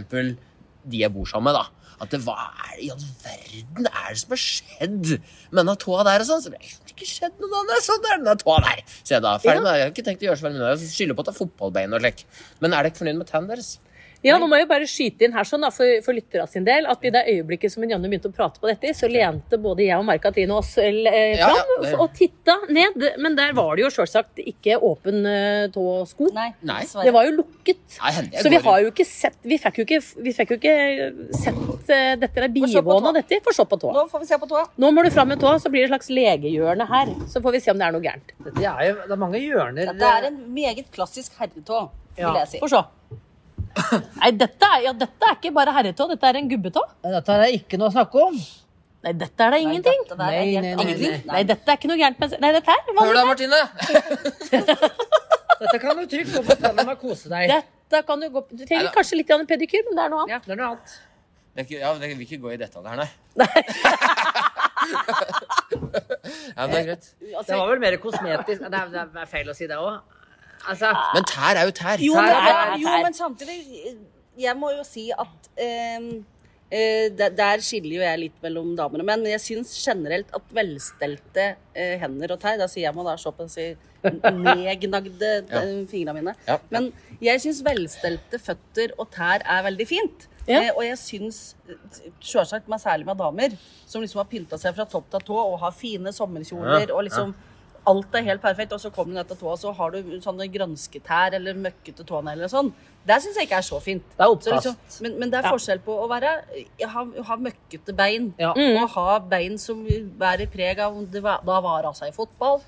de 0.89 1.03
jeg 1.03 1.11
bor 1.13 1.27
sammen 1.29 1.49
med, 1.49 1.59
da. 1.59 1.79
At 1.99 2.13
det, 2.13 2.21
hva 2.23 2.35
er 2.69 2.77
det 2.77 2.85
i 2.85 2.91
all 2.93 3.01
verden 3.25 3.89
er 3.89 4.13
det 4.13 4.21
som 4.21 4.31
har 4.31 4.39
skjedd 4.39 5.09
med 5.17 5.59
denne 5.59 5.75
tåa 5.81 6.05
der? 6.07 6.23
og 6.23 6.29
sånn? 6.29 6.43
Så 6.45 6.53
det 6.53 6.61
har 6.61 6.93
ikke 6.93 7.07
skjedd 7.09 7.41
noe 7.43 7.59
annet 7.63 7.83
sånn 7.83 8.05
der, 8.05 8.21
denne 8.21 8.35
tåa 8.39 8.61
der. 8.63 8.83
Så 9.01 9.17
jeg 9.17 9.25
da, 9.25 9.33
ferdig 9.43 9.65
med 9.65 9.67
det. 9.67 9.75
Jeg 9.75 9.85
har 9.85 9.91
ikke 9.91 10.05
tenkt 10.07 10.23
å 10.23 10.29
gjøre 10.29 10.39
så 10.39 10.47
veldig 10.47 10.61
mye 10.61 10.69
med 10.69 10.79
det. 10.79 10.91
Skylder 10.93 11.17
på 11.17 11.25
at 11.25 11.29
det 11.29 11.33
er 11.33 11.39
fotballbein 11.41 11.97
og 11.97 12.03
slik. 12.05 12.23
Men 12.63 12.75
er 12.77 12.87
dere 12.87 12.99
fornøyd 13.01 13.19
med 13.19 13.31
tennene 13.31 13.57
deres? 13.57 13.73
Ja, 14.25 14.35
nå 14.41 14.49
må 14.51 14.57
jeg 14.59 14.67
bare 14.67 14.83
skyte 14.89 15.23
inn 15.23 15.31
her 15.31 15.45
sånn 15.47 15.61
da, 15.63 15.69
for, 15.71 15.87
for 16.03 16.11
lytterne 16.17 16.43
sin 16.51 16.65
del, 16.67 16.87
at 16.91 17.05
i 17.07 17.11
det 17.15 17.21
øyeblikket 17.31 17.71
som 17.71 17.85
Janne 17.87 18.09
begynte 18.11 18.27
å 18.27 18.35
prate 18.35 18.59
på 18.59 18.67
dette, 18.67 18.91
så 18.97 19.07
lente 19.07 19.55
både 19.61 19.85
jeg 19.85 19.95
og 19.95 20.03
Markatrine 20.09 20.57
oss 20.57 20.73
eh, 20.81 20.91
Ja, 21.39 21.47
fram 21.47 21.69
ja, 21.71 21.77
det- 21.85 21.99
og 22.03 22.11
titta 22.17 22.55
ned. 22.67 22.99
Men 23.23 23.37
der 23.39 23.53
var 23.55 23.77
det 23.79 23.85
jo 23.85 23.91
selvsagt 23.95 24.41
ikke 24.43 24.75
åpen 24.83 25.23
eh, 25.29 25.69
tå 25.71 25.85
og 26.01 26.09
sko. 26.11 26.27
Nei, 26.35 26.49
Nei. 26.67 26.81
Det 26.83 27.13
var 27.15 27.29
jo 27.29 27.37
lukket. 27.37 27.79
Nei, 28.01 28.11
Så 28.41 28.51
vi 28.51 28.59
har 28.67 28.81
jo 28.83 28.91
ikke 28.91 29.05
sett 29.07 29.37
Vi 29.47 29.57
fikk 29.61 29.79
jo 29.79 29.85
ikke, 29.87 30.01
vi 30.27 30.33
fikk 30.35 30.51
jo 30.51 30.59
ikke 30.59 30.75
sett 31.39 31.55
uh, 31.63 32.11
dette 32.19 32.43
der 32.43 32.51
bivånet 32.53 33.21
dette. 33.21 33.39
Få 33.45 33.55
se 33.55 33.65
på 33.71 33.79
tåa. 33.79 33.95
Nå 33.95 34.05
får 34.11 34.25
vi 34.25 34.29
se 34.33 34.41
på 34.43 34.49
tåa. 34.51 34.65
Nå 34.83 34.91
må 34.95 35.03
du 35.07 35.09
fram 35.15 35.31
med 35.31 35.39
tåa, 35.39 35.55
så 35.63 35.71
blir 35.71 35.85
det 35.85 35.89
et 35.89 35.95
slags 35.95 36.11
legehjørne 36.11 36.89
her. 36.91 37.15
Så 37.31 37.39
får 37.45 37.55
vi 37.55 37.63
se 37.63 37.71
om 37.71 37.79
det 37.79 37.87
er 37.87 37.95
noe 37.95 38.03
gærent. 38.03 38.35
Dette 38.49 38.67
er 38.67 38.83
jo, 38.91 38.99
det 39.05 39.15
er 39.15 39.23
mange 39.23 39.39
hjørner. 39.41 39.93
Dette 39.93 40.11
er 40.19 40.27
en 40.33 40.39
meget 40.53 40.91
klassisk 40.95 41.39
herretå, 41.39 41.85
vil 42.19 42.25
Ja. 42.27 42.35
jeg 42.43 42.55
si. 42.57 42.59
Få 42.59 42.67
se. 42.75 42.83
Nei, 44.19 44.31
dette 44.37 44.69
er, 44.75 44.81
ja, 44.87 44.93
dette 44.97 45.27
er 45.29 45.37
ikke 45.37 45.51
bare 45.55 45.73
herretå, 45.75 46.07
dette 46.09 46.29
er 46.29 46.39
en 46.39 46.49
gubbetå. 46.49 46.83
Dette 47.05 47.35
er 47.35 47.53
ikke 47.55 47.79
noe 47.79 47.89
å 47.91 47.95
snakke 47.95 48.23
om. 48.29 48.37
Nei, 49.05 49.13
dette 49.15 49.45
er 49.45 49.53
da 49.53 49.59
ingenting. 49.63 49.99
Nei, 50.09 50.09
dette 50.09 50.23
er 50.23 50.31
Nei, 50.35 50.47
nei, 50.59 50.73
nei, 50.75 50.95
nei. 50.99 51.19
Nei, 51.29 51.43
dette 51.47 51.71
er 51.71 51.77
ikke 51.79 51.91
noe 51.91 51.99
gærent 52.01 52.19
med 52.19 52.33
Nei, 52.43 52.51
dette 52.57 52.73
her 52.73 52.95
var 52.97 53.07
Hør 53.07 53.15
da, 53.15 53.23
Martine! 53.29 53.61
Dette 55.59 55.77
kan 55.79 55.99
du 55.99 56.03
trygt 56.07 56.33
gå 56.35 56.41
på 56.47 56.55
tennene 56.59 56.95
og 56.95 56.99
kose 57.03 57.31
deg. 57.31 57.53
Dette 57.53 58.01
kan 58.07 58.19
du 58.19 58.27
gå 58.33 58.43
Du 58.51 58.63
trenger 58.65 58.91
kanskje 58.95 59.21
litt 59.21 59.29
grann 59.29 59.47
pedikyr, 59.47 59.85
men 59.87 59.95
det 59.95 60.03
er 60.05 60.11
noe 60.13 60.25
annet. 60.25 60.35
Ja. 60.35 60.39
Det 60.43 60.55
er 60.55 60.59
noe 60.59 60.69
annet. 60.73 60.97
Det 61.49 61.63
er 61.63 61.65
ikke, 61.67 61.79
ja, 61.81 61.89
det 61.99 62.11
vil 62.11 62.27
ikke 62.27 62.41
gå 62.43 62.51
i 62.53 62.59
detalj 62.59 62.91
her, 62.91 62.97
nei. 62.99 63.09
ja, 66.55 66.61
men 66.61 66.71
det 66.71 66.79
er 66.79 66.87
greit. 66.91 67.09
Det 67.19 67.55
var 67.55 67.67
vel 67.71 67.81
mer 67.83 67.97
kosmetisk. 68.03 68.63
Det 68.63 68.79
er, 68.83 68.93
det 68.93 69.23
er 69.23 69.31
feil 69.31 69.51
å 69.51 69.55
si 69.57 69.67
det 69.69 69.79
òg. 69.79 70.18
Altså, 70.67 70.89
Men 71.15 71.23
tær 71.29 71.55
er 71.61 71.69
jo 71.69 71.71
tær. 71.77 72.01
Jo, 72.03 72.15
men, 72.19 72.33
tær. 72.33 72.73
jo, 72.81 72.97
men 73.05 73.13
samtidig 73.15 73.59
Jeg 74.39 74.55
må 74.59 74.71
jo 74.75 74.83
si 74.87 75.09
at 75.11 75.49
eh, 75.59 76.09
der, 77.17 77.31
der 77.33 77.63
skiller 77.65 77.95
jo 77.97 78.01
jeg 78.03 78.19
litt 78.25 78.41
mellom 78.43 78.75
damer 78.77 79.01
og 79.01 79.07
menn. 79.07 79.23
Men 79.23 79.31
jeg 79.33 79.41
syns 79.41 79.71
generelt 79.83 80.29
at 80.35 80.51
velstelte 80.53 81.47
eh, 81.73 81.95
hender 82.01 82.35
og 82.35 82.41
tær 82.43 82.59
Da 82.61 82.67
sier 82.69 82.85
jeg 82.89 82.95
må 82.97 83.03
da 83.07 83.15
se 83.19 83.31
på 83.35 83.47
si 83.51 83.69
nedgnagde 84.03 85.31
Ja. 85.49 85.61
eh, 85.63 85.85
fingrene 85.89 86.19
mine. 86.21 86.35
Ja. 86.47 86.59
Men 86.73 86.91
jeg 87.23 87.41
syns 87.43 87.63
velstelte 87.65 88.39
føtter 88.41 88.93
og 88.99 89.09
tær 89.15 89.43
er 89.45 89.63
veldig 89.65 89.87
fint. 89.89 90.27
Ja. 90.49 90.61
Eh, 90.63 90.71
og 90.75 90.83
jeg 90.85 90.97
syns, 91.01 91.41
selvsagt 92.25 92.69
meg 92.71 92.81
særlig 92.81 93.05
med 93.09 93.19
damer, 93.19 93.53
som 93.89 94.01
liksom 94.01 94.21
har 94.23 94.29
pynta 94.31 94.57
seg 94.61 94.73
fra 94.77 94.85
topp 94.89 95.09
til 95.13 95.25
tå 95.27 95.37
og 95.41 95.59
har 95.61 95.73
fine 95.75 96.13
sommerkjoler 96.15 96.93
og 96.95 97.03
liksom 97.09 97.33
alt 97.89 98.15
er 98.19 98.25
helt 98.27 98.41
perfekt, 98.43 98.73
og 98.75 98.81
så 98.83 98.91
kommer 98.93 99.13
du 99.13 99.19
ned 99.19 99.27
til 99.31 99.39
tåa, 99.41 99.57
så 99.59 99.73
har 99.75 99.91
du 99.95 100.13
sånne 100.23 100.47
gransketær 100.53 101.35
eller 101.39 101.57
møkkete 101.65 102.05
tånegler 102.07 102.45
eller 102.45 102.51
sånn. 102.53 102.71
Det 103.09 103.17
syns 103.23 103.39
jeg 103.39 103.47
ikke 103.47 103.59
er 103.61 103.65
så 103.65 103.79
fint. 103.81 104.03
Det 104.15 104.21
er 104.25 104.33
oppkast. 104.35 104.69
liksom, 104.69 105.03
men, 105.05 105.19
men 105.19 105.29
det 105.33 105.39
er 105.39 105.47
Ja. 105.47 105.51
forskjell 105.55 105.81
på 105.85 105.95
å 106.03 106.07
være, 106.11 106.33
ha, 106.93 107.05
ha 107.29 107.37
møkkete 107.41 107.95
bein 107.97 108.33
Ja. 108.37 108.51
og 108.53 108.89
ha 108.95 109.19
bein 109.19 109.57
som 109.57 109.83
bærer 109.85 110.49
preg 110.51 110.79
av 110.79 110.95
om 110.97 111.05
det 111.05 111.23
var, 111.23 111.41
da 111.45 111.59
var 111.65 111.83
altså 111.89 112.07
i 112.07 112.11
fotball 112.15 112.61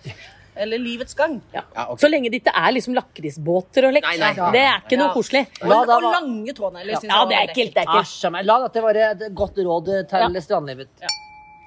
eller 0.56 0.80
livets 0.84 1.14
gang. 1.16 1.42
Ja. 1.54 1.62
Ja, 1.76 1.86
okay. 1.92 2.02
Så 2.04 2.10
lenge 2.12 2.30
det 2.32 2.42
ikke 2.42 2.54
er 2.56 2.74
liksom 2.76 2.96
lakrisbåter 2.98 3.88
og 3.88 3.94
lekser. 3.96 4.20
Nei. 4.20 4.52
Det 4.52 4.64
er 4.66 4.82
ikke 4.84 5.00
noe 5.00 5.14
koselig. 5.16 5.46
La 5.64 5.86
da 5.88 5.96
og 5.96 6.08
lange 6.10 6.54
tånegler. 6.58 7.06
Ja, 7.08 7.26
det 7.30 7.38
er 7.38 7.48
ekkelt. 7.48 8.46
La 8.46 8.60
dette 8.66 8.84
være 8.84 9.12
et 9.12 9.36
godt 9.36 9.62
råd 9.64 9.92
til 10.12 10.42
strandlivet. 10.44 10.90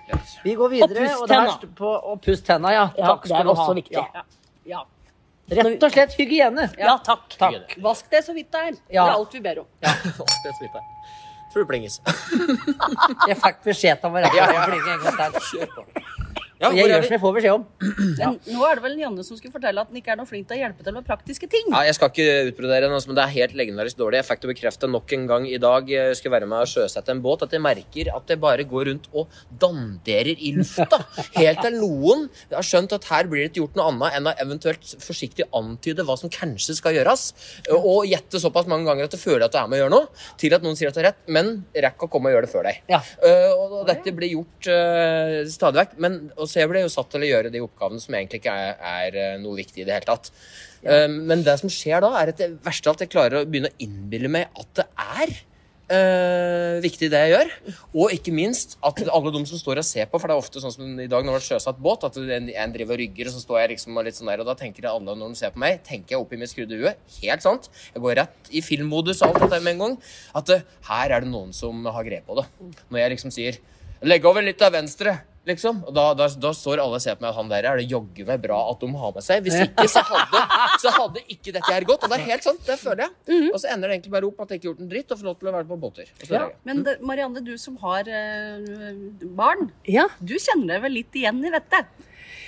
Ja. 0.08 0.18
Vi 0.44 0.54
går 0.58 0.68
videre. 0.72 1.04
Og 1.16 1.28
pust 1.28 1.28
tenna. 1.30 1.98
Og 2.12 2.20
pust 2.24 2.44
tenna, 2.46 2.72
ja. 2.74 2.84
Ja, 2.98 3.06
Takk 3.12 3.22
det 3.22 3.30
skal 3.32 3.40
er 3.40 3.44
du 3.44 3.52
ha. 3.54 3.54
også 3.62 3.74
viktig. 3.78 3.96
Ja. 4.00 4.24
Ja. 4.74 4.82
Rett 5.54 5.82
og 5.84 5.92
slett 5.92 6.14
hygiene. 6.16 6.70
Ja, 6.80 6.94
takk. 7.04 7.26
Takk. 7.40 7.74
Vask 7.84 8.06
det 8.12 8.22
så 8.24 8.32
vidt 8.36 8.50
det 8.52 8.60
er. 8.60 8.76
Ja. 8.96 9.04
Det 9.04 9.12
er 9.12 9.18
alt 9.18 9.34
vi 9.36 9.40
ber 9.44 9.58
om. 9.64 9.66
Det 9.84 9.90
er 9.90 10.56
så 10.56 10.62
vidt 10.62 10.72
det. 10.72 10.84
Tror 11.52 11.62
du 11.62 11.68
plinges. 11.70 12.00
Jeg 13.28 13.36
fikk 13.38 13.60
beskjed 13.62 14.02
av 14.08 14.16
å 14.16 14.22
rett 14.24 14.34
Ja, 14.34 14.46
plinge 14.64 14.96
en 14.96 15.04
gang 15.04 15.34
til. 15.36 15.44
Kjør 15.52 15.74
på. 15.76 15.84
Ja, 16.64 16.70
jeg 16.74 16.90
gjør 16.90 17.06
som 17.06 17.14
jeg 17.16 17.22
får 17.22 17.34
beskjed 17.38 17.56
om. 17.58 17.64
Men 18.20 18.38
nå 18.54 18.66
er 18.68 18.78
det 18.78 18.84
vel 18.86 18.96
Janne 19.02 19.26
som 19.26 19.38
skulle 19.38 19.54
fortelle 19.54 19.84
at 19.84 19.90
han 19.90 20.00
ikke 20.00 20.14
er 20.14 20.20
noe 20.20 20.28
flink 20.28 20.48
til 20.48 20.56
å 20.56 20.60
hjelpe 20.62 20.86
til 20.86 20.96
med 20.96 21.06
praktiske 21.06 21.48
ting. 21.50 21.70
Ja, 21.72 21.82
jeg 21.88 21.96
skal 21.98 22.12
ikke 22.12 22.50
utbrodere 22.50 22.90
altså, 22.90 23.10
men 23.10 23.18
det 23.18 23.24
er 23.24 23.34
helt 23.34 23.56
legendarisk 23.58 24.00
dårlig. 24.00 24.20
Jeg 24.22 24.28
fikk 24.30 24.44
det 24.44 24.52
bekreftet 24.54 24.92
nok 24.92 25.14
en 25.16 25.26
gang 25.30 25.48
i 25.50 25.60
dag. 25.60 25.90
Jeg 25.90 26.18
skulle 26.18 26.36
være 26.36 26.48
med 26.50 26.64
og 26.64 26.70
sjøsette 26.70 27.12
en 27.12 27.22
båt. 27.24 27.44
At 27.46 27.54
jeg 27.54 27.64
merker 27.64 28.10
at 28.14 28.28
det 28.30 28.38
bare 28.42 28.66
går 28.68 28.90
rundt 28.90 29.08
og 29.12 29.32
danderer 29.60 30.32
i 30.34 30.54
lufta. 30.56 31.00
Helt 31.40 31.62
til 31.64 31.78
noen 31.80 32.26
jeg 32.48 32.56
har 32.56 32.66
skjønt 32.66 32.94
at 32.96 33.08
her 33.10 33.28
blir 33.30 33.44
det 33.44 33.50
ikke 33.52 33.62
gjort 33.62 33.78
noe 33.78 33.90
annet 33.92 34.18
enn 34.18 34.30
å 34.30 34.34
eventuelt 34.44 34.94
forsiktig 35.02 35.48
antyde 35.56 36.06
hva 36.06 36.16
som 36.20 36.32
kanskje 36.32 36.76
skal 36.78 36.96
gjøres. 36.96 37.26
Og 37.76 38.08
gjette 38.08 38.40
såpass 38.42 38.68
mange 38.70 38.88
ganger 38.88 39.08
at 39.08 39.14
du 39.14 39.20
føler 39.20 39.46
at 39.46 39.54
du 39.54 39.60
er 39.60 39.70
med 39.70 39.78
å 39.78 39.84
gjøre 39.84 39.94
noe, 39.94 40.24
til 40.40 40.56
at 40.56 40.64
noen 40.64 40.78
sier 40.78 40.90
at 40.90 40.96
du 40.96 41.02
er 41.02 41.10
rett, 41.10 41.20
men 41.30 41.52
rekker 41.74 42.08
å 42.08 42.12
komme 42.12 42.30
og 42.30 42.36
gjøre 42.36 42.48
det 42.48 42.52
før 42.52 42.68
deg. 42.68 42.80
Ja. 42.90 43.00
Eh, 43.24 43.50
og 43.54 43.84
dette 43.88 44.14
blir 44.14 44.32
gjort 44.34 44.70
uh, 44.70 45.40
stadig 45.50 45.82
vekk. 45.82 45.96
Men, 46.04 46.18
og 46.36 46.50
så 46.54 46.62
jeg 46.62 46.70
ble 46.70 46.84
jo 46.84 46.92
satt 46.92 47.10
til 47.10 47.24
å 47.26 47.30
gjøre 47.32 47.50
de 47.50 47.62
oppgavene 47.64 48.02
som 48.02 48.14
egentlig 48.14 48.38
ikke 48.44 48.54
er, 48.54 48.76
er 48.78 49.18
eh, 49.18 49.40
noe 49.42 49.58
viktig 49.58 49.82
i 49.82 49.88
det 49.88 49.96
hele 49.96 50.06
tatt. 50.06 50.30
Eh, 50.86 51.08
men 51.10 51.42
det 51.46 51.56
som 51.58 51.72
skjer 51.72 52.04
da, 52.04 52.12
er 52.20 52.30
at 52.30 52.38
det 52.38 52.52
verste 52.62 52.86
av 52.86 52.94
alt 52.94 53.02
jeg 53.02 53.10
klarer 53.16 53.40
å 53.40 53.48
begynne 53.48 53.72
å 53.74 53.82
innbille 53.82 54.30
meg 54.30 54.62
at 54.62 54.70
det 54.78 54.86
er 55.02 55.34
eh, 55.90 56.76
viktig 56.84 57.10
det 57.12 57.20
jeg 57.24 57.32
gjør. 57.32 57.52
Og 57.96 58.14
ikke 58.14 58.34
minst 58.36 58.76
at 58.84 59.02
alle 59.04 59.32
de 59.34 59.42
som 59.50 59.60
står 59.60 59.82
og 59.82 59.88
ser 59.88 60.08
på, 60.10 60.20
for 60.20 60.30
det 60.30 60.36
er 60.36 60.44
ofte 60.44 60.62
sånn 60.62 60.74
som 60.74 61.02
i 61.02 61.08
dag 61.10 61.26
når 61.26 61.38
det 61.38 61.42
er 61.42 61.48
sjøsatt 61.48 61.82
båt, 61.82 62.06
at 62.08 62.18
en, 62.22 62.48
en 62.52 62.74
driver 62.76 62.96
og 62.96 63.02
rygger, 63.02 63.30
og 63.30 63.36
så 63.36 63.42
står 63.42 63.60
jeg 63.62 63.74
liksom 63.74 64.00
og 64.00 64.08
litt 64.08 64.18
sånn 64.20 64.30
der, 64.32 64.44
og 64.44 64.50
da 64.50 64.56
tenker 64.62 64.88
alle 64.90 65.18
når 65.18 65.34
de 65.34 65.42
ser 65.42 65.54
på 65.54 65.62
meg, 65.64 65.82
tenker 65.86 66.16
jeg 66.16 66.24
oppi 66.24 66.40
mitt 66.40 66.52
skrudde 66.52 66.80
hue, 66.80 66.94
helt 67.18 67.44
sant, 67.44 67.70
jeg 67.90 68.04
går 68.04 68.18
rett 68.22 68.50
i 68.54 68.64
filmmodus 68.64 69.22
og 69.22 69.32
alt 69.32 69.46
dette 69.46 69.62
med 69.64 69.76
en 69.76 69.84
gang, 69.86 70.00
at 70.40 70.56
eh, 70.56 70.66
her 70.90 71.18
er 71.18 71.26
det 71.26 71.32
noen 71.32 71.54
som 71.56 71.84
har 71.90 72.06
grep 72.06 72.28
på 72.30 72.40
det. 72.40 72.48
Når 72.88 73.02
jeg 73.02 73.14
liksom 73.16 73.34
sier, 73.34 73.62
legg 74.04 74.26
over 74.28 74.44
litt 74.44 74.62
av 74.64 74.74
venstre, 74.76 75.18
liksom. 75.46 75.82
Og 75.86 75.94
da, 75.94 76.04
da, 76.14 76.28
da 76.28 76.50
står 76.56 76.80
alle 76.82 76.98
og 76.98 77.02
ser 77.04 77.16
på 77.18 77.24
meg 77.24 77.30
og 77.32 77.36
han 77.40 77.48
der 77.52 77.68
er 77.70 77.76
det 77.80 77.86
jogge 77.90 78.26
meg 78.28 78.40
bra 78.42 78.58
at 78.70 78.80
de 78.80 78.88
har 79.00 79.12
med 79.16 79.22
seg. 79.26 79.42
Hvis 79.44 79.58
ikke, 79.66 79.86
så 79.92 80.02
hadde, 80.08 80.42
så 80.82 80.92
hadde 80.96 81.22
ikke 81.28 81.52
dette 81.56 81.72
her 81.72 81.84
gått. 81.88 82.02
Og 82.04 82.10
det 82.14 82.20
er 82.20 82.24
helt 82.32 82.46
sant, 82.46 82.62
det 82.66 82.78
føler 82.80 83.04
jeg. 83.06 83.50
Og 83.52 83.58
så 83.60 83.68
ender 83.74 83.88
det 83.88 83.98
egentlig 83.98 84.14
bare 84.16 84.26
opp 84.30 84.38
med 84.38 84.46
at 84.46 84.50
jeg 84.54 84.60
ikke 84.62 84.68
har 84.68 84.74
gjort 84.74 84.84
en 84.86 84.92
dritt, 84.94 85.10
og 85.12 85.18
får 85.20 85.28
lov 85.30 85.36
til 85.40 85.48
å 85.48 85.54
være 85.58 85.68
på 85.74 85.80
båter. 85.84 86.14
Ja. 86.30 86.46
Men 86.64 86.82
det, 86.86 86.96
Marianne, 87.04 87.44
du 87.44 87.54
som 87.60 87.76
har 87.84 88.08
øh, 88.08 88.98
barn, 89.36 89.70
Ja, 89.88 90.08
du 90.20 90.34
kjenner 90.40 90.74
deg 90.76 90.82
vel 90.88 90.98
litt 91.02 91.14
igjen 91.20 91.44
i 91.44 91.52
dette? 91.54 91.84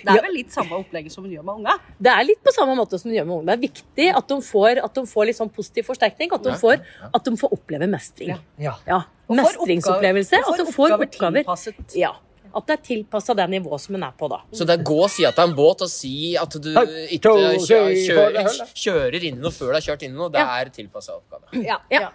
Det 0.07 0.13
er 0.13 0.19
Ja. 0.21 0.23
vel 0.27 0.35
litt 0.37 0.53
samme 0.53 0.77
opplegget 0.77 1.11
som 1.13 1.25
hun 1.25 1.33
gjør 1.33 1.43
med 1.43 1.55
unga? 1.63 1.73
Det 1.99 2.11
er 2.13 2.25
litt 2.29 2.43
på 2.45 2.53
samme 2.55 2.75
måte 2.79 2.99
som 3.01 3.09
hun 3.11 3.17
gjør 3.17 3.27
med 3.27 3.37
unga. 3.39 3.47
Det 3.47 3.55
er 3.57 3.63
viktig 3.65 4.07
at 4.21 4.29
de 4.29 4.37
får, 4.45 4.81
at 4.85 4.95
de 4.95 5.03
får 5.09 5.27
litt 5.27 5.39
sånn 5.39 5.51
positiv 5.57 5.87
forsterkning. 5.89 6.31
At 6.37 6.43
de 6.45 6.53
Ja, 6.53 6.59
får, 6.61 6.77
ja. 6.85 7.09
at 7.17 7.25
de 7.25 7.33
får 7.41 7.53
oppleve 7.57 7.89
mestring. 7.91 8.29
Ja. 8.29 8.39
Ja. 8.59 8.75
Ja, 8.87 8.99
Og 9.27 9.37
får 9.37 9.41
Mestringsopplevelse. 9.41 10.37
oppgaver- 10.37 10.53
At 10.53 10.67
de 10.67 10.73
får 10.73 10.93
oppgaver 10.93 11.07
oppgaver. 11.09 11.43
tilpasset. 11.45 11.97
Ja. 11.97 12.13
At 12.57 12.65
det 12.71 12.75
er 12.79 12.83
tilpassa 12.87 13.35
det 13.37 13.45
nivået 13.53 13.83
som 13.85 13.95
en 13.99 14.05
er 14.07 14.15
på 14.17 14.29
da. 14.33 14.39
Så 14.57 14.65
det 14.69 14.79
er 14.79 14.85
gå 14.89 14.97
og 15.05 15.11
si 15.13 15.27
at 15.29 15.37
det 15.37 15.43
er 15.45 15.51
en 15.51 15.57
båt, 15.59 15.83
og 15.85 15.91
si 15.93 16.13
at 16.41 16.57
du 16.57 16.71
ikke 17.13 17.35
kjører, 17.67 18.49
kjører 18.73 19.19
inn 19.29 19.37
i 19.37 19.43
noe 19.45 19.53
før 19.53 19.75
du 19.75 19.77
har 19.77 19.85
kjørt 19.91 20.07
inn 20.09 20.15
i 20.15 20.17
noe. 20.17 20.31
Det 20.33 20.41
er 20.41 20.71
tilpassa 20.79 21.19
oppgave. 21.19 21.63
Ja. 21.67 21.77
Ja. 21.93 22.09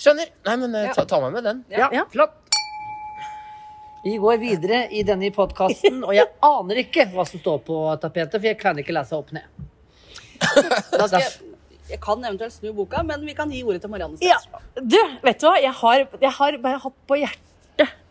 Skjønner. 0.00 0.28
Nei, 0.48 0.56
men 0.62 0.76
eh, 0.82 0.92
ta, 0.96 1.06
ta 1.08 1.20
meg 1.24 1.32
med 1.38 1.48
den. 1.48 1.64
Ja, 1.72 1.88
Ja. 1.96 2.04
flott. 2.12 2.36
Vi 4.04 4.14
går 4.16 4.38
videre 4.40 4.86
i 4.96 5.02
denne 5.04 5.28
podkasten, 5.36 5.98
og 6.06 6.14
jeg 6.16 6.28
aner 6.46 6.78
ikke 6.80 7.04
hva 7.12 7.26
som 7.28 7.40
står 7.42 7.58
på 7.66 7.80
tapetet, 8.00 8.38
for 8.38 8.48
jeg 8.48 8.56
kan 8.60 8.78
ikke 8.80 8.94
lese 8.96 9.12
opp 9.18 9.32
ned. 9.36 9.44
Da 10.40 11.04
skal 11.04 11.20
jeg, 11.20 11.32
jeg 11.90 12.00
kan 12.00 12.24
eventuelt 12.24 12.54
snu 12.54 12.70
boka, 12.78 13.02
men 13.04 13.26
vi 13.28 13.34
kan 13.36 13.52
gi 13.52 13.60
ordet 13.66 13.82
til 13.84 13.92
Marianne 13.92 14.16
Ja. 14.24 14.38
Du, 14.80 14.96
vet 15.26 15.40
du 15.42 15.46
hva? 15.50 15.56
Jeg 15.60 15.74
har, 15.82 16.06
jeg 16.22 16.32
har 16.38 16.56
bare 16.64 16.80
hatt 16.86 16.96
på 17.10 17.18
hjertet 17.20 17.49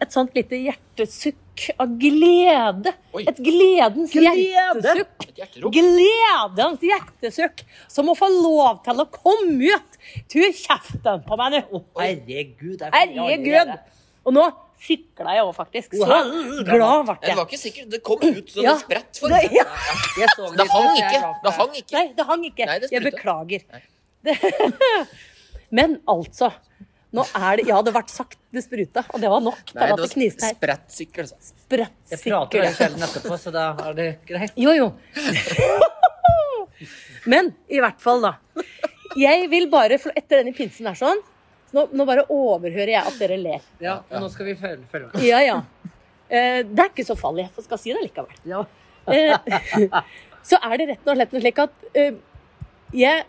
et 0.01 0.11
sånt 0.13 0.33
lite 0.35 0.55
hjertesukk 0.59 1.65
av 1.79 1.91
glede. 1.99 2.93
Oi. 3.13 3.25
Et 3.27 3.39
gledens 3.43 4.13
hjertesukk. 4.15 5.27
Gledens 5.75 6.85
hjertesukk 6.87 7.63
som 7.91 8.09
å 8.11 8.15
få 8.17 8.29
lov 8.31 8.81
til 8.85 9.03
å 9.03 9.05
komme 9.11 9.73
ut. 9.75 9.99
Tu 10.31 10.39
kjeften 10.55 11.23
på 11.27 11.37
meg 11.41 11.59
nå. 11.71 11.83
Herregud. 11.99 12.77
det 12.79 12.87
er 12.89 12.95
Herregud. 12.95 13.75
Og 14.25 14.33
nå 14.35 14.47
sikla 14.79 15.33
jeg 15.35 15.43
òg, 15.43 15.53
faktisk. 15.57 15.93
Så 15.99 16.07
Wow. 16.07 16.63
glad 16.63 17.05
ble 17.05 17.15
Det 17.19 17.27
jeg. 17.27 17.35
var 17.35 17.45
ikke 17.45 17.59
sikkert. 17.59 17.89
Det 17.91 18.03
kom 18.03 18.19
ut 18.23 18.49
som 18.49 18.63
Ja. 18.63 18.71
en 18.71 18.79
sprett 18.79 19.17
for. 19.19 19.27
Det- 19.29 19.51
ja. 19.51 19.63
det, 20.15 20.27
Det 20.57 20.67
hang 20.69 20.87
så 20.87 21.03
ikke. 21.03 21.21
Det 21.43 21.53
hang 21.53 21.73
ikke. 21.75 21.91
Nei, 21.97 22.07
det 22.15 22.25
hang 22.25 22.43
ikke. 22.45 22.65
Nei, 22.65 22.79
det 22.79 22.91
jeg 22.91 23.03
beklager. 23.03 23.61
Nei. 23.73 23.83
Men 25.71 25.99
altså 26.07 26.51
nå 27.15 27.23
er 27.35 27.57
det, 27.57 27.63
Ja, 27.69 27.79
det 27.81 27.93
ble 27.95 28.03
sagt 28.11 28.37
det 28.53 28.61
spruta, 28.65 29.03
og 29.13 29.21
det 29.21 29.29
var 29.31 29.41
nok 29.41 29.63
til 29.71 29.79
at 29.81 29.95
det 29.95 30.03
det 30.05 30.11
kniste 30.13 30.45
her. 30.45 30.55
sprettsykkel. 30.57 31.25
altså. 31.25 31.53
Jeg 31.55 31.67
prater 31.69 32.17
Sprettsikker. 32.17 32.61
veldig 32.61 32.77
sjelden 32.77 33.07
etterpå, 33.07 33.37
så 33.41 33.53
da 33.55 33.65
er 33.87 33.97
det 33.97 34.07
greit. 34.29 34.53
Jo, 34.57 34.71
jo. 34.77 34.91
Men 37.29 37.51
i 37.69 37.81
hvert 37.81 37.99
fall, 38.01 38.21
da. 38.23 38.33
Jeg 39.19 39.49
vil 39.51 39.67
bare, 39.71 39.97
etter 39.97 40.39
denne 40.41 40.53
pinsen 40.55 40.85
der 40.87 40.97
sånn 40.97 41.19
nå, 41.75 41.83
nå 41.93 42.05
bare 42.07 42.23
overhører 42.33 42.91
jeg 42.95 43.09
at 43.11 43.17
dere 43.21 43.35
ler. 43.37 43.65
Ja, 43.83 43.99
og 44.09 44.23
nå 44.23 44.29
skal 44.33 44.47
vi 44.47 44.55
følge, 44.57 44.85
følge 44.89 45.11
med. 45.11 45.25
Ja, 45.25 45.41
ja. 45.45 45.57
Eh, 46.29 46.61
det 46.65 46.81
er 46.81 46.89
ikke 46.89 47.05
så 47.05 47.17
farlig. 47.17 47.45
Jeg 47.57 47.65
skal 47.67 47.81
si 47.81 47.93
det 47.93 48.01
likevel. 48.07 48.39
Ja. 48.49 48.63
Eh, 49.05 49.37
så 50.49 50.57
er 50.65 50.81
det 50.81 50.87
rett 50.93 51.05
og 51.09 51.19
slett 51.19 51.35
slik 51.43 51.61
at 51.61 51.85
eh, 51.93 52.17
jeg, 52.97 53.27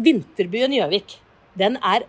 Vinterbyen 0.00 0.72
Gjøvik, 0.78 1.18
den 1.60 1.76
er 1.84 2.06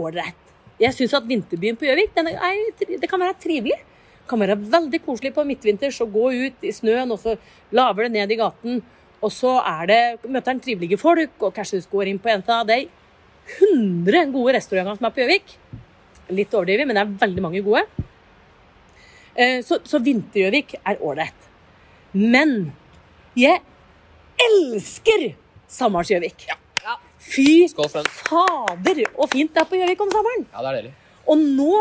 ålreit. 0.00 0.39
Jeg 0.80 0.96
syns 0.96 1.14
at 1.18 1.26
vinterbyen 1.28 1.76
på 1.76 1.84
Gjøvik 1.88 2.14
det 2.16 3.08
kan 3.08 3.20
være 3.20 3.36
trivelig. 3.40 3.76
Det 3.80 4.28
kan 4.30 4.40
være 4.40 4.56
veldig 4.72 5.00
koselig 5.04 5.34
på 5.34 5.44
midtvinters 5.44 5.98
å 6.00 6.06
gå 6.08 6.30
ut 6.46 6.64
i 6.64 6.72
snøen, 6.72 7.10
og 7.10 7.18
så 7.18 7.34
laver 7.74 8.06
det 8.06 8.12
ned 8.14 8.32
i 8.32 8.38
gaten. 8.38 8.80
Og 9.20 9.32
så 9.34 9.58
det, 9.90 10.20
møter 10.24 10.54
en 10.54 10.62
trivelige 10.62 10.98
folk, 11.00 11.34
og 11.42 11.52
kanskje 11.56 11.82
du 11.82 11.90
går 11.92 12.12
inn 12.12 12.20
på 12.22 12.30
en 12.32 12.44
av 12.48 12.68
de 12.68 12.86
100 13.58 14.30
gode 14.32 14.54
restauranter 14.56 14.96
som 14.96 15.08
er 15.08 15.14
på 15.16 15.24
Gjøvik. 15.24 15.56
Litt 16.30 16.54
overdrevet, 16.54 16.86
men 16.86 16.96
det 16.96 17.02
er 17.02 17.18
veldig 17.26 17.44
mange 17.44 17.62
gode. 17.66 17.84
Eh, 19.34 19.60
Så, 19.66 19.80
så 19.84 19.98
Vinter-Gjøvik 19.98 20.78
er 20.80 21.02
ålreit. 21.02 21.50
Men 22.12 22.72
jeg 23.36 23.60
elsker 24.40 25.34
Samars-Gjøvik. 25.70 26.48
Fy 27.20 27.66
fader, 27.68 29.02
og 29.20 29.26
fint 29.32 29.52
det 29.54 29.60
er 29.62 29.68
på 29.68 29.76
Gjøvik 29.78 30.00
om 30.04 30.12
sommeren. 30.12 30.46
Ja, 30.52 30.62
det 30.64 30.70
er 30.70 30.78
deilig. 30.80 30.92
Og 31.30 31.42
nå 31.60 31.74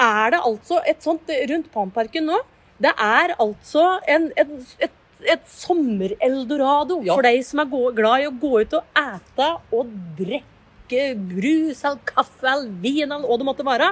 er 0.00 0.30
det 0.34 0.40
altså 0.48 0.78
et 0.88 1.02
sånt 1.04 1.28
rundt 1.50 1.68
Panparken 1.74 2.28
nå. 2.30 2.38
Det 2.80 2.92
er 2.94 3.34
altså 3.42 3.84
en, 4.08 4.28
et, 4.38 4.52
et, 4.86 4.94
et 5.34 5.48
sommereldorado 5.50 7.00
Ja. 7.04 7.14
for 7.18 7.26
de 7.26 7.42
som 7.44 7.60
er 7.64 7.72
glad 7.98 8.22
i 8.22 8.28
å 8.30 8.34
gå 8.38 8.52
ut 8.62 8.76
og 8.78 9.00
ete 9.02 9.48
og 9.74 9.90
drikke 10.18 11.02
brus 11.18 11.82
eller 11.84 11.98
kaffe 12.08 12.46
eller 12.48 12.70
vin 12.82 13.10
eller 13.10 13.26
hva 13.26 13.38
det 13.40 13.48
måtte 13.48 13.66
være. 13.66 13.90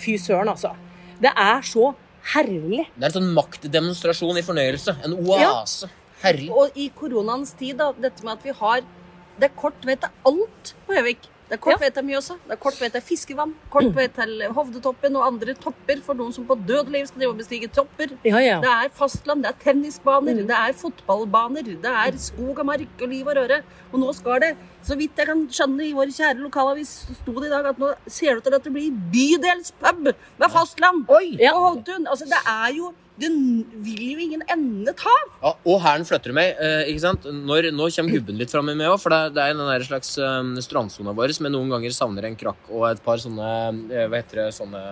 Fy 0.00 0.14
søren, 0.22 0.48
altså. 0.54 0.72
Det 1.20 1.32
er 1.36 1.60
så 1.66 1.90
herlig. 2.32 2.86
Det 2.96 3.02
er 3.04 3.10
en 3.10 3.18
sånn 3.18 3.34
maktdemonstrasjon 3.36 4.38
i 4.40 4.46
fornøyelse. 4.46 4.94
En 5.04 5.18
oase. 5.26 5.90
Herlig. 6.22 6.50
Og 6.52 6.76
i 6.78 6.90
koronaens 6.96 7.52
tid, 7.58 7.76
da, 7.80 7.90
dette 7.96 8.24
med 8.24 8.38
at 8.38 8.44
vi 8.44 8.54
har 8.56 8.82
Det 9.40 9.48
er 9.50 9.56
kort 9.56 9.84
vei 9.88 9.96
til 9.96 10.10
alt 10.28 10.74
på 10.86 10.94
Gjøvik. 10.98 11.28
Det 11.50 11.56
er 11.56 11.62
kort 11.64 11.72
Ja. 11.72 11.78
vei 11.82 11.88
til 11.90 12.04
Mjøsa, 12.06 12.34
det 12.46 12.52
er 12.54 12.58
kort 12.62 12.76
vei 12.78 12.88
til 12.94 13.00
fiskevann, 13.02 13.54
kort 13.74 13.88
vei 13.96 14.04
til 14.14 14.42
Hovdetoppen 14.54 15.16
og 15.18 15.24
andre 15.26 15.54
topper 15.58 15.98
for 16.06 16.14
noen 16.14 16.30
som 16.32 16.44
på 16.46 16.54
død 16.68 16.92
liv 16.94 17.06
skal 17.08 17.18
drive 17.24 17.32
og 17.32 17.38
bestige 17.40 17.66
topper. 17.74 18.12
Ja, 18.24 18.38
ja. 18.38 18.60
Det 18.62 18.70
er 18.70 18.92
fastland, 18.94 19.42
det 19.42 19.50
er 19.50 19.58
tennisbaner, 19.64 20.36
Mm. 20.38 20.46
det 20.46 20.54
er 20.56 20.72
fotballbaner, 20.78 21.64
det 21.82 21.90
er 21.90 22.12
skog 22.22 22.60
og 22.60 22.66
mark 22.66 23.02
og 23.02 23.08
liv 23.08 23.26
og 23.26 23.34
røre. 23.40 23.62
Og 23.92 23.98
nå 23.98 24.12
skal 24.14 24.40
det, 24.44 24.52
så 24.86 24.94
vidt 24.96 25.16
jeg 25.18 25.26
kan 25.26 25.42
skjønne 25.48 25.88
i 25.88 25.92
vår 25.92 26.12
kjære 26.14 26.38
lokalavis, 26.38 26.92
sto 27.18 27.32
det 27.40 27.46
i 27.50 27.54
dag 27.56 27.66
at 27.66 27.78
nå 27.82 27.94
ser 28.06 28.34
det 28.34 28.36
ut 28.36 28.44
til 28.44 28.54
at 28.54 28.62
det 28.62 28.72
blir 28.72 28.92
bydelspub 29.10 30.04
med 30.38 30.50
fastland. 30.54 31.06
Oi! 31.08 31.36
Ja. 31.40 31.52
Og 31.56 31.60
Hovdtun. 31.82 32.06
Altså, 32.06 32.26
det 32.26 32.40
er 32.46 32.76
jo 32.76 32.92
Den 33.20 33.36
vil 33.84 34.02
jo 34.14 34.18
ingen 34.24 34.42
ende 34.48 34.94
ta. 34.96 35.12
Ja, 35.42 35.52
og 35.68 35.80
hæren 35.84 36.06
flytter 36.08 36.34
meg. 36.36 36.56
Eh, 36.56 36.90
ikke 36.92 37.04
sant? 37.04 37.28
Når, 37.28 37.70
nå 37.76 37.90
kommer 37.94 38.16
gubben 38.16 38.40
litt 38.40 38.52
fram 38.52 38.72
i 38.72 38.76
meg 38.78 38.92
òg, 38.94 38.98
for 39.02 39.12
det, 39.12 39.34
det 39.36 39.44
er 39.44 39.56
den 39.56 39.68
der 39.68 39.84
slags 39.86 40.14
um, 40.22 40.54
strandsona 40.64 41.12
vår 41.16 41.36
som 41.36 41.48
jeg 41.48 41.54
noen 41.56 41.72
ganger 41.72 41.94
savner 41.96 42.28
en 42.30 42.38
krakk 42.40 42.70
og 42.72 42.88
et 42.90 43.02
par 43.04 43.20
sånne 43.22 43.48
eh, 43.92 44.06
Hva 44.08 44.22
heter 44.22 44.44
det? 44.44 44.50
Sånne 44.56 44.84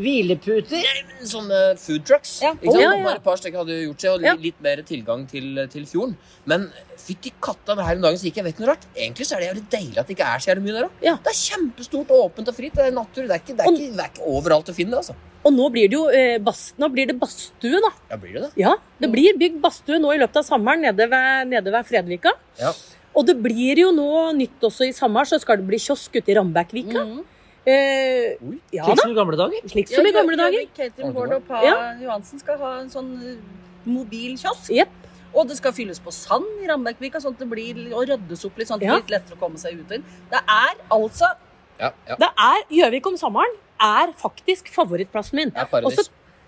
Hvileputer. 0.00 0.84
Sånne 1.26 1.58
food 1.80 2.04
trucks. 2.06 2.36
Ja. 2.44 2.52
Ikke 2.54 2.74
sant? 2.76 2.82
Ja, 2.84 2.92
ja. 2.94 3.04
Bare 3.04 3.18
et 3.18 3.24
par 3.24 3.40
stykker 3.40 3.62
hadde 3.64 3.78
gjort 3.82 4.04
seg, 4.04 4.12
og 4.14 4.26
Ja. 4.28 4.34
litt 4.38 4.60
mer 4.62 4.82
tilgang 4.86 5.24
til, 5.28 5.58
til 5.72 5.86
fjorden. 5.90 6.14
Men 6.46 6.68
fytti 7.00 7.32
katta, 7.42 7.74
her 7.80 7.98
om 7.98 8.04
dagen 8.06 8.20
så 8.20 8.28
gikk 8.28 8.38
jeg 8.40 8.46
vet 8.50 8.60
noe 8.62 8.70
rart. 8.70 8.86
Egentlig 8.94 9.26
så 9.26 9.36
er 9.36 9.42
det 9.42 9.48
jævlig 9.50 9.64
deilig 9.74 9.98
at 9.98 10.06
det 10.06 10.16
ikke 10.16 10.28
er 10.30 10.44
så 10.44 10.52
jævlig 10.52 10.66
mye 10.68 10.76
der 10.78 10.86
òg. 10.86 11.02
Ja. 11.08 11.16
Det 11.24 11.32
er 11.34 11.40
kjempestort 11.40 12.14
og 12.14 12.24
åpent 12.28 12.52
og 12.52 12.56
fritt. 12.60 12.76
Det 12.78 12.86
er 12.86 12.94
natur. 12.94 13.26
Det 13.26 13.34
er 13.34 13.42
ikke, 13.42 13.56
det 13.58 13.66
er 13.66 13.74
ikke, 13.74 13.90
det 13.96 14.06
er 14.06 14.14
ikke 14.14 14.30
overalt 14.30 14.70
å 14.70 14.76
finne 14.76 14.94
det, 14.94 15.02
altså. 15.02 15.18
Og 15.40 15.54
nå 15.56 15.66
blir 15.72 15.88
det 15.88 15.96
jo 15.96 16.04
eh, 16.12 16.36
bas, 16.44 16.74
nå 16.76 16.88
blir 16.92 17.08
det 17.08 17.16
badstue, 17.20 17.80
da. 17.80 17.90
Ja, 18.10 18.16
blir 18.20 18.34
det 18.36 18.42
det? 18.42 18.50
Ja, 18.60 18.74
det 19.00 19.08
blir 19.12 19.38
bygd 19.40 19.60
badstue 19.62 19.96
nå 20.02 20.10
i 20.12 20.18
løpet 20.20 20.42
av 20.42 20.44
sommeren 20.44 20.82
nede 20.84 21.06
ved, 21.08 21.48
nede 21.48 21.72
ved 21.72 21.86
Fredvika. 21.88 22.34
Ja. 22.60 22.74
Og 23.16 23.24
det 23.26 23.38
blir 23.42 23.80
jo 23.80 23.88
nå 23.96 24.08
nytt 24.36 24.60
også 24.68 24.84
i 24.90 24.92
sommer, 24.94 25.24
så 25.26 25.38
skal 25.40 25.58
det 25.62 25.66
bli 25.70 25.80
kiosk 25.80 26.18
ute 26.20 26.30
i 26.30 26.36
Rambækkvika. 26.36 27.04
Mm. 27.08 27.22
Eh, 27.70 28.36
ja 28.72 28.84
Slik 28.88 29.00
som 29.02 29.10
i 29.12 29.16
gamle 29.16 29.36
dager. 29.40 29.64
slik 29.68 29.88
som 29.92 30.06
i 30.06 30.12
gamle 30.14 30.36
dager. 30.40 30.68
Katrin 30.76 31.12
Bård 31.16 31.32
og 31.36 31.42
Pa 31.48 31.62
Ja. 31.64 31.74
Johansen 32.00 32.40
skal 32.40 32.60
ha 32.60 32.70
en 32.80 32.92
sånn 32.92 33.10
eh, 33.20 33.40
mobil 33.88 34.36
kiosk. 34.40 34.70
Yep. 34.76 34.96
Og 35.30 35.46
det 35.48 35.56
skal 35.60 35.72
fylles 35.72 36.00
på 36.02 36.12
sand 36.12 36.46
i 36.64 36.68
Rambekvika, 36.68 37.20
sånn 37.22 37.36
at 37.36 37.42
det 37.44 37.48
blir 37.48 37.80
og 37.94 38.08
ryddes 38.10 38.44
opp 38.48 38.56
litt, 38.58 38.68
sånn 38.68 38.80
at 38.80 38.84
det 38.84 38.88
blir 38.90 39.02
litt 39.04 39.12
lettere 39.16 39.36
å 39.38 39.40
komme 39.40 39.60
seg 39.62 39.78
ut 39.78 39.86
og 39.88 39.98
inn. 40.00 40.06
Det 40.32 40.40
er 40.42 40.72
altså 40.90 41.32
Ja, 41.80 41.92
ja. 42.08 42.16
Det 42.20 42.28
er 42.28 42.64
Gjøvik 42.80 43.06
om 43.08 43.16
sommeren 43.16 43.54
er 43.80 44.14
faktisk 44.20 44.70
favorittplassen 44.74 45.40
min. 45.40 45.52
Det 45.54 45.66
er 45.66 45.86
Og 45.86 45.92
så 45.96 46.06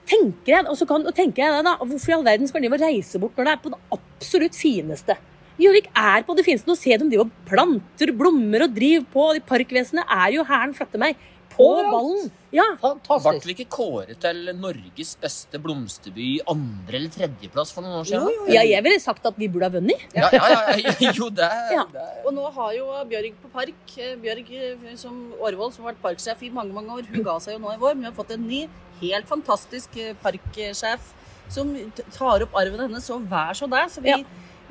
tenker 0.09 0.55
jeg, 0.57 0.67
og 0.69 0.79
så 0.79 0.87
kan, 0.89 1.05
og 1.07 1.15
tenker 1.17 1.45
jeg 1.45 1.67
da, 1.67 1.77
hvorfor 1.81 2.13
i 2.13 2.17
all 2.17 2.25
verden 2.27 2.51
skal 2.51 2.65
de 2.65 2.73
reise 2.73 3.21
bort 3.23 3.37
når 3.39 3.49
det 3.49 3.53
er 3.53 3.63
på 3.63 3.73
det 3.75 3.81
absolutt 3.97 4.59
fineste? 4.59 5.19
Gjøvik 5.61 5.91
er 5.95 6.25
på 6.27 6.35
det 6.37 6.47
fineste. 6.47 6.71
Nå 6.71 6.77
ser 6.79 7.03
de 7.03 7.11
de 7.13 7.21
og 7.23 7.31
planter 7.49 8.13
blomster 8.17 8.65
og 8.67 8.75
driver 8.77 9.07
på. 9.13 9.27
De 9.37 9.45
parkvesenet 9.53 10.09
er 10.09 10.33
jo 10.39 10.47
hæren 10.49 10.73
flytter 10.77 11.03
meg. 11.03 11.21
På 11.57 11.67
ballen. 11.93 12.31
Ja. 12.53 12.65
Ble 12.77 12.91
Fantastisk. 13.07 13.47
vi 13.49 13.55
ikke 13.55 13.69
kåret 13.73 14.19
til 14.21 14.51
Norges 14.61 15.15
beste 15.23 15.59
blomsterby 15.63 16.39
andre- 16.49 16.99
eller 16.99 17.09
tredjeplass 17.15 17.73
for 17.73 17.83
noen 17.87 18.01
år 18.03 18.05
siden? 18.11 18.27
Jo, 18.29 18.45
jo, 18.47 18.53
ja, 18.53 18.63
jeg 18.69 18.83
ville 18.85 19.01
sagt 19.01 19.25
at 19.31 19.39
vi 19.41 19.49
burde 19.49 19.69
ha 19.71 19.73
vunnet. 19.73 20.05
Ja, 20.15 20.29
ja, 20.33 20.51
ja, 20.53 20.77
ja, 20.77 21.13
jo, 21.19 21.31
det 21.31 21.49
Ja. 21.73 21.85
det 21.93 22.07
Og 22.27 22.35
nå 22.37 22.45
har 22.53 22.73
jo 22.77 22.87
Bjørg 23.09 23.35
på 23.43 23.51
Park, 23.55 23.97
eh, 23.97 24.15
Bjørg 24.21 24.53
eh, 24.53 24.97
som 24.97 25.33
Årvoll, 25.41 25.73
som 25.73 25.85
har 25.85 25.95
vært 25.95 26.03
parksjef 26.05 26.43
i 26.43 26.51
mange 26.51 26.73
mange 26.77 26.91
år, 26.99 27.09
hun 27.09 27.23
ga 27.25 27.39
seg 27.41 27.55
jo 27.57 27.63
nå 27.65 27.73
i 27.75 27.81
vår. 27.81 27.95
Men 27.97 28.05
vi 28.05 28.11
har 28.13 28.19
fått 28.25 28.35
en 28.37 28.47
ny, 28.49 28.63
helt 29.01 29.27
fantastisk 29.27 29.97
eh, 29.97 30.13
parksjef 30.23 31.13
som 31.53 31.73
tar 32.15 32.43
opp 32.47 32.55
arven 32.57 32.81
hennes, 32.87 33.11
og 33.11 33.25
vær 33.29 33.53
så 33.57 33.69
det. 33.69 33.87
Så 33.93 34.01
vi, 34.05 34.09
Ja. 34.11 34.21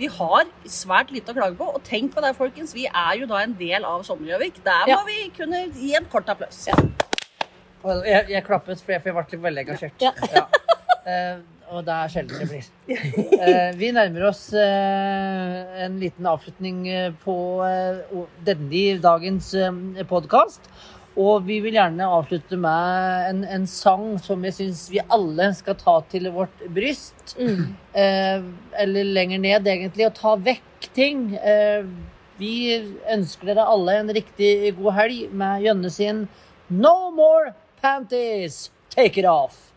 Vi 0.02 0.10
har 0.10 0.50
svært 0.66 1.14
lite 1.14 1.34
å 1.34 1.38
klage 1.38 1.58
på. 1.60 1.68
Og 1.76 1.86
tenk 1.86 2.16
på 2.16 2.24
det, 2.26 2.34
folkens, 2.38 2.74
vi 2.78 2.88
er 2.90 3.22
jo 3.22 3.30
da 3.30 3.44
en 3.44 3.56
del 3.60 3.86
av 3.88 4.04
Sommer-Gjøvik. 4.08 4.62
Der 4.66 4.86
må 4.90 4.96
Ja. 4.96 5.00
vi 5.06 5.30
kunne 5.38 5.68
gi 5.78 5.96
en 5.96 6.06
kort 6.06 6.30
applaus. 6.30 6.68
Og 7.84 8.06
Jeg, 8.06 8.30
jeg 8.30 8.44
klappet, 8.46 8.82
for 8.82 8.92
jeg, 8.94 9.02
for 9.02 9.10
jeg 9.10 9.28
ble 9.30 9.42
veldig 9.48 9.66
engasjert. 9.66 10.02
Ja. 10.02 10.12
Eh, 11.02 11.38
og 11.72 11.86
det 11.88 11.94
er 11.94 12.10
sjelden 12.14 12.42
det 12.42 12.48
blir. 12.52 12.66
Uh, 13.42 13.72
vi 13.80 13.92
nærmer 13.96 14.28
oss 14.28 14.54
uh, 14.54 15.84
en 15.86 15.96
liten 15.98 16.28
avslutning 16.28 16.84
på 17.24 17.36
denne 18.46 18.84
dagens 19.02 19.56
podkast. 20.10 20.68
Og 21.20 21.44
vi 21.44 21.60
vil 21.60 21.76
gjerne 21.76 22.08
avslutte 22.08 22.56
med 22.56 23.26
en, 23.30 23.42
en 23.44 23.66
sang 23.68 24.14
som 24.24 24.44
jeg 24.48 24.56
syns 24.56 24.86
vi 24.94 25.02
alle 25.12 25.50
skal 25.58 25.76
ta 25.76 25.98
til 26.12 26.30
vårt 26.32 26.64
bryst. 26.72 27.36
Eh, 27.94 28.44
eller 28.80 29.04
lenger 29.04 29.42
ned, 29.44 29.68
egentlig, 29.68 30.08
og 30.08 30.16
ta 30.16 30.36
vekk 30.40 30.88
ting. 30.96 31.34
Eh, 31.36 31.84
vi 32.40 32.54
ønsker 33.12 33.52
dere 33.52 33.68
alle 33.68 33.98
en 34.00 34.14
riktig 34.16 34.72
god 34.80 34.96
helg 34.98 35.34
med 35.36 35.68
Jønne 35.68 35.92
sin 35.92 36.28
No 36.70 37.12
more 37.12 37.52
panties! 37.82 38.72
Take 38.90 39.20
it 39.20 39.26
off! 39.26 39.71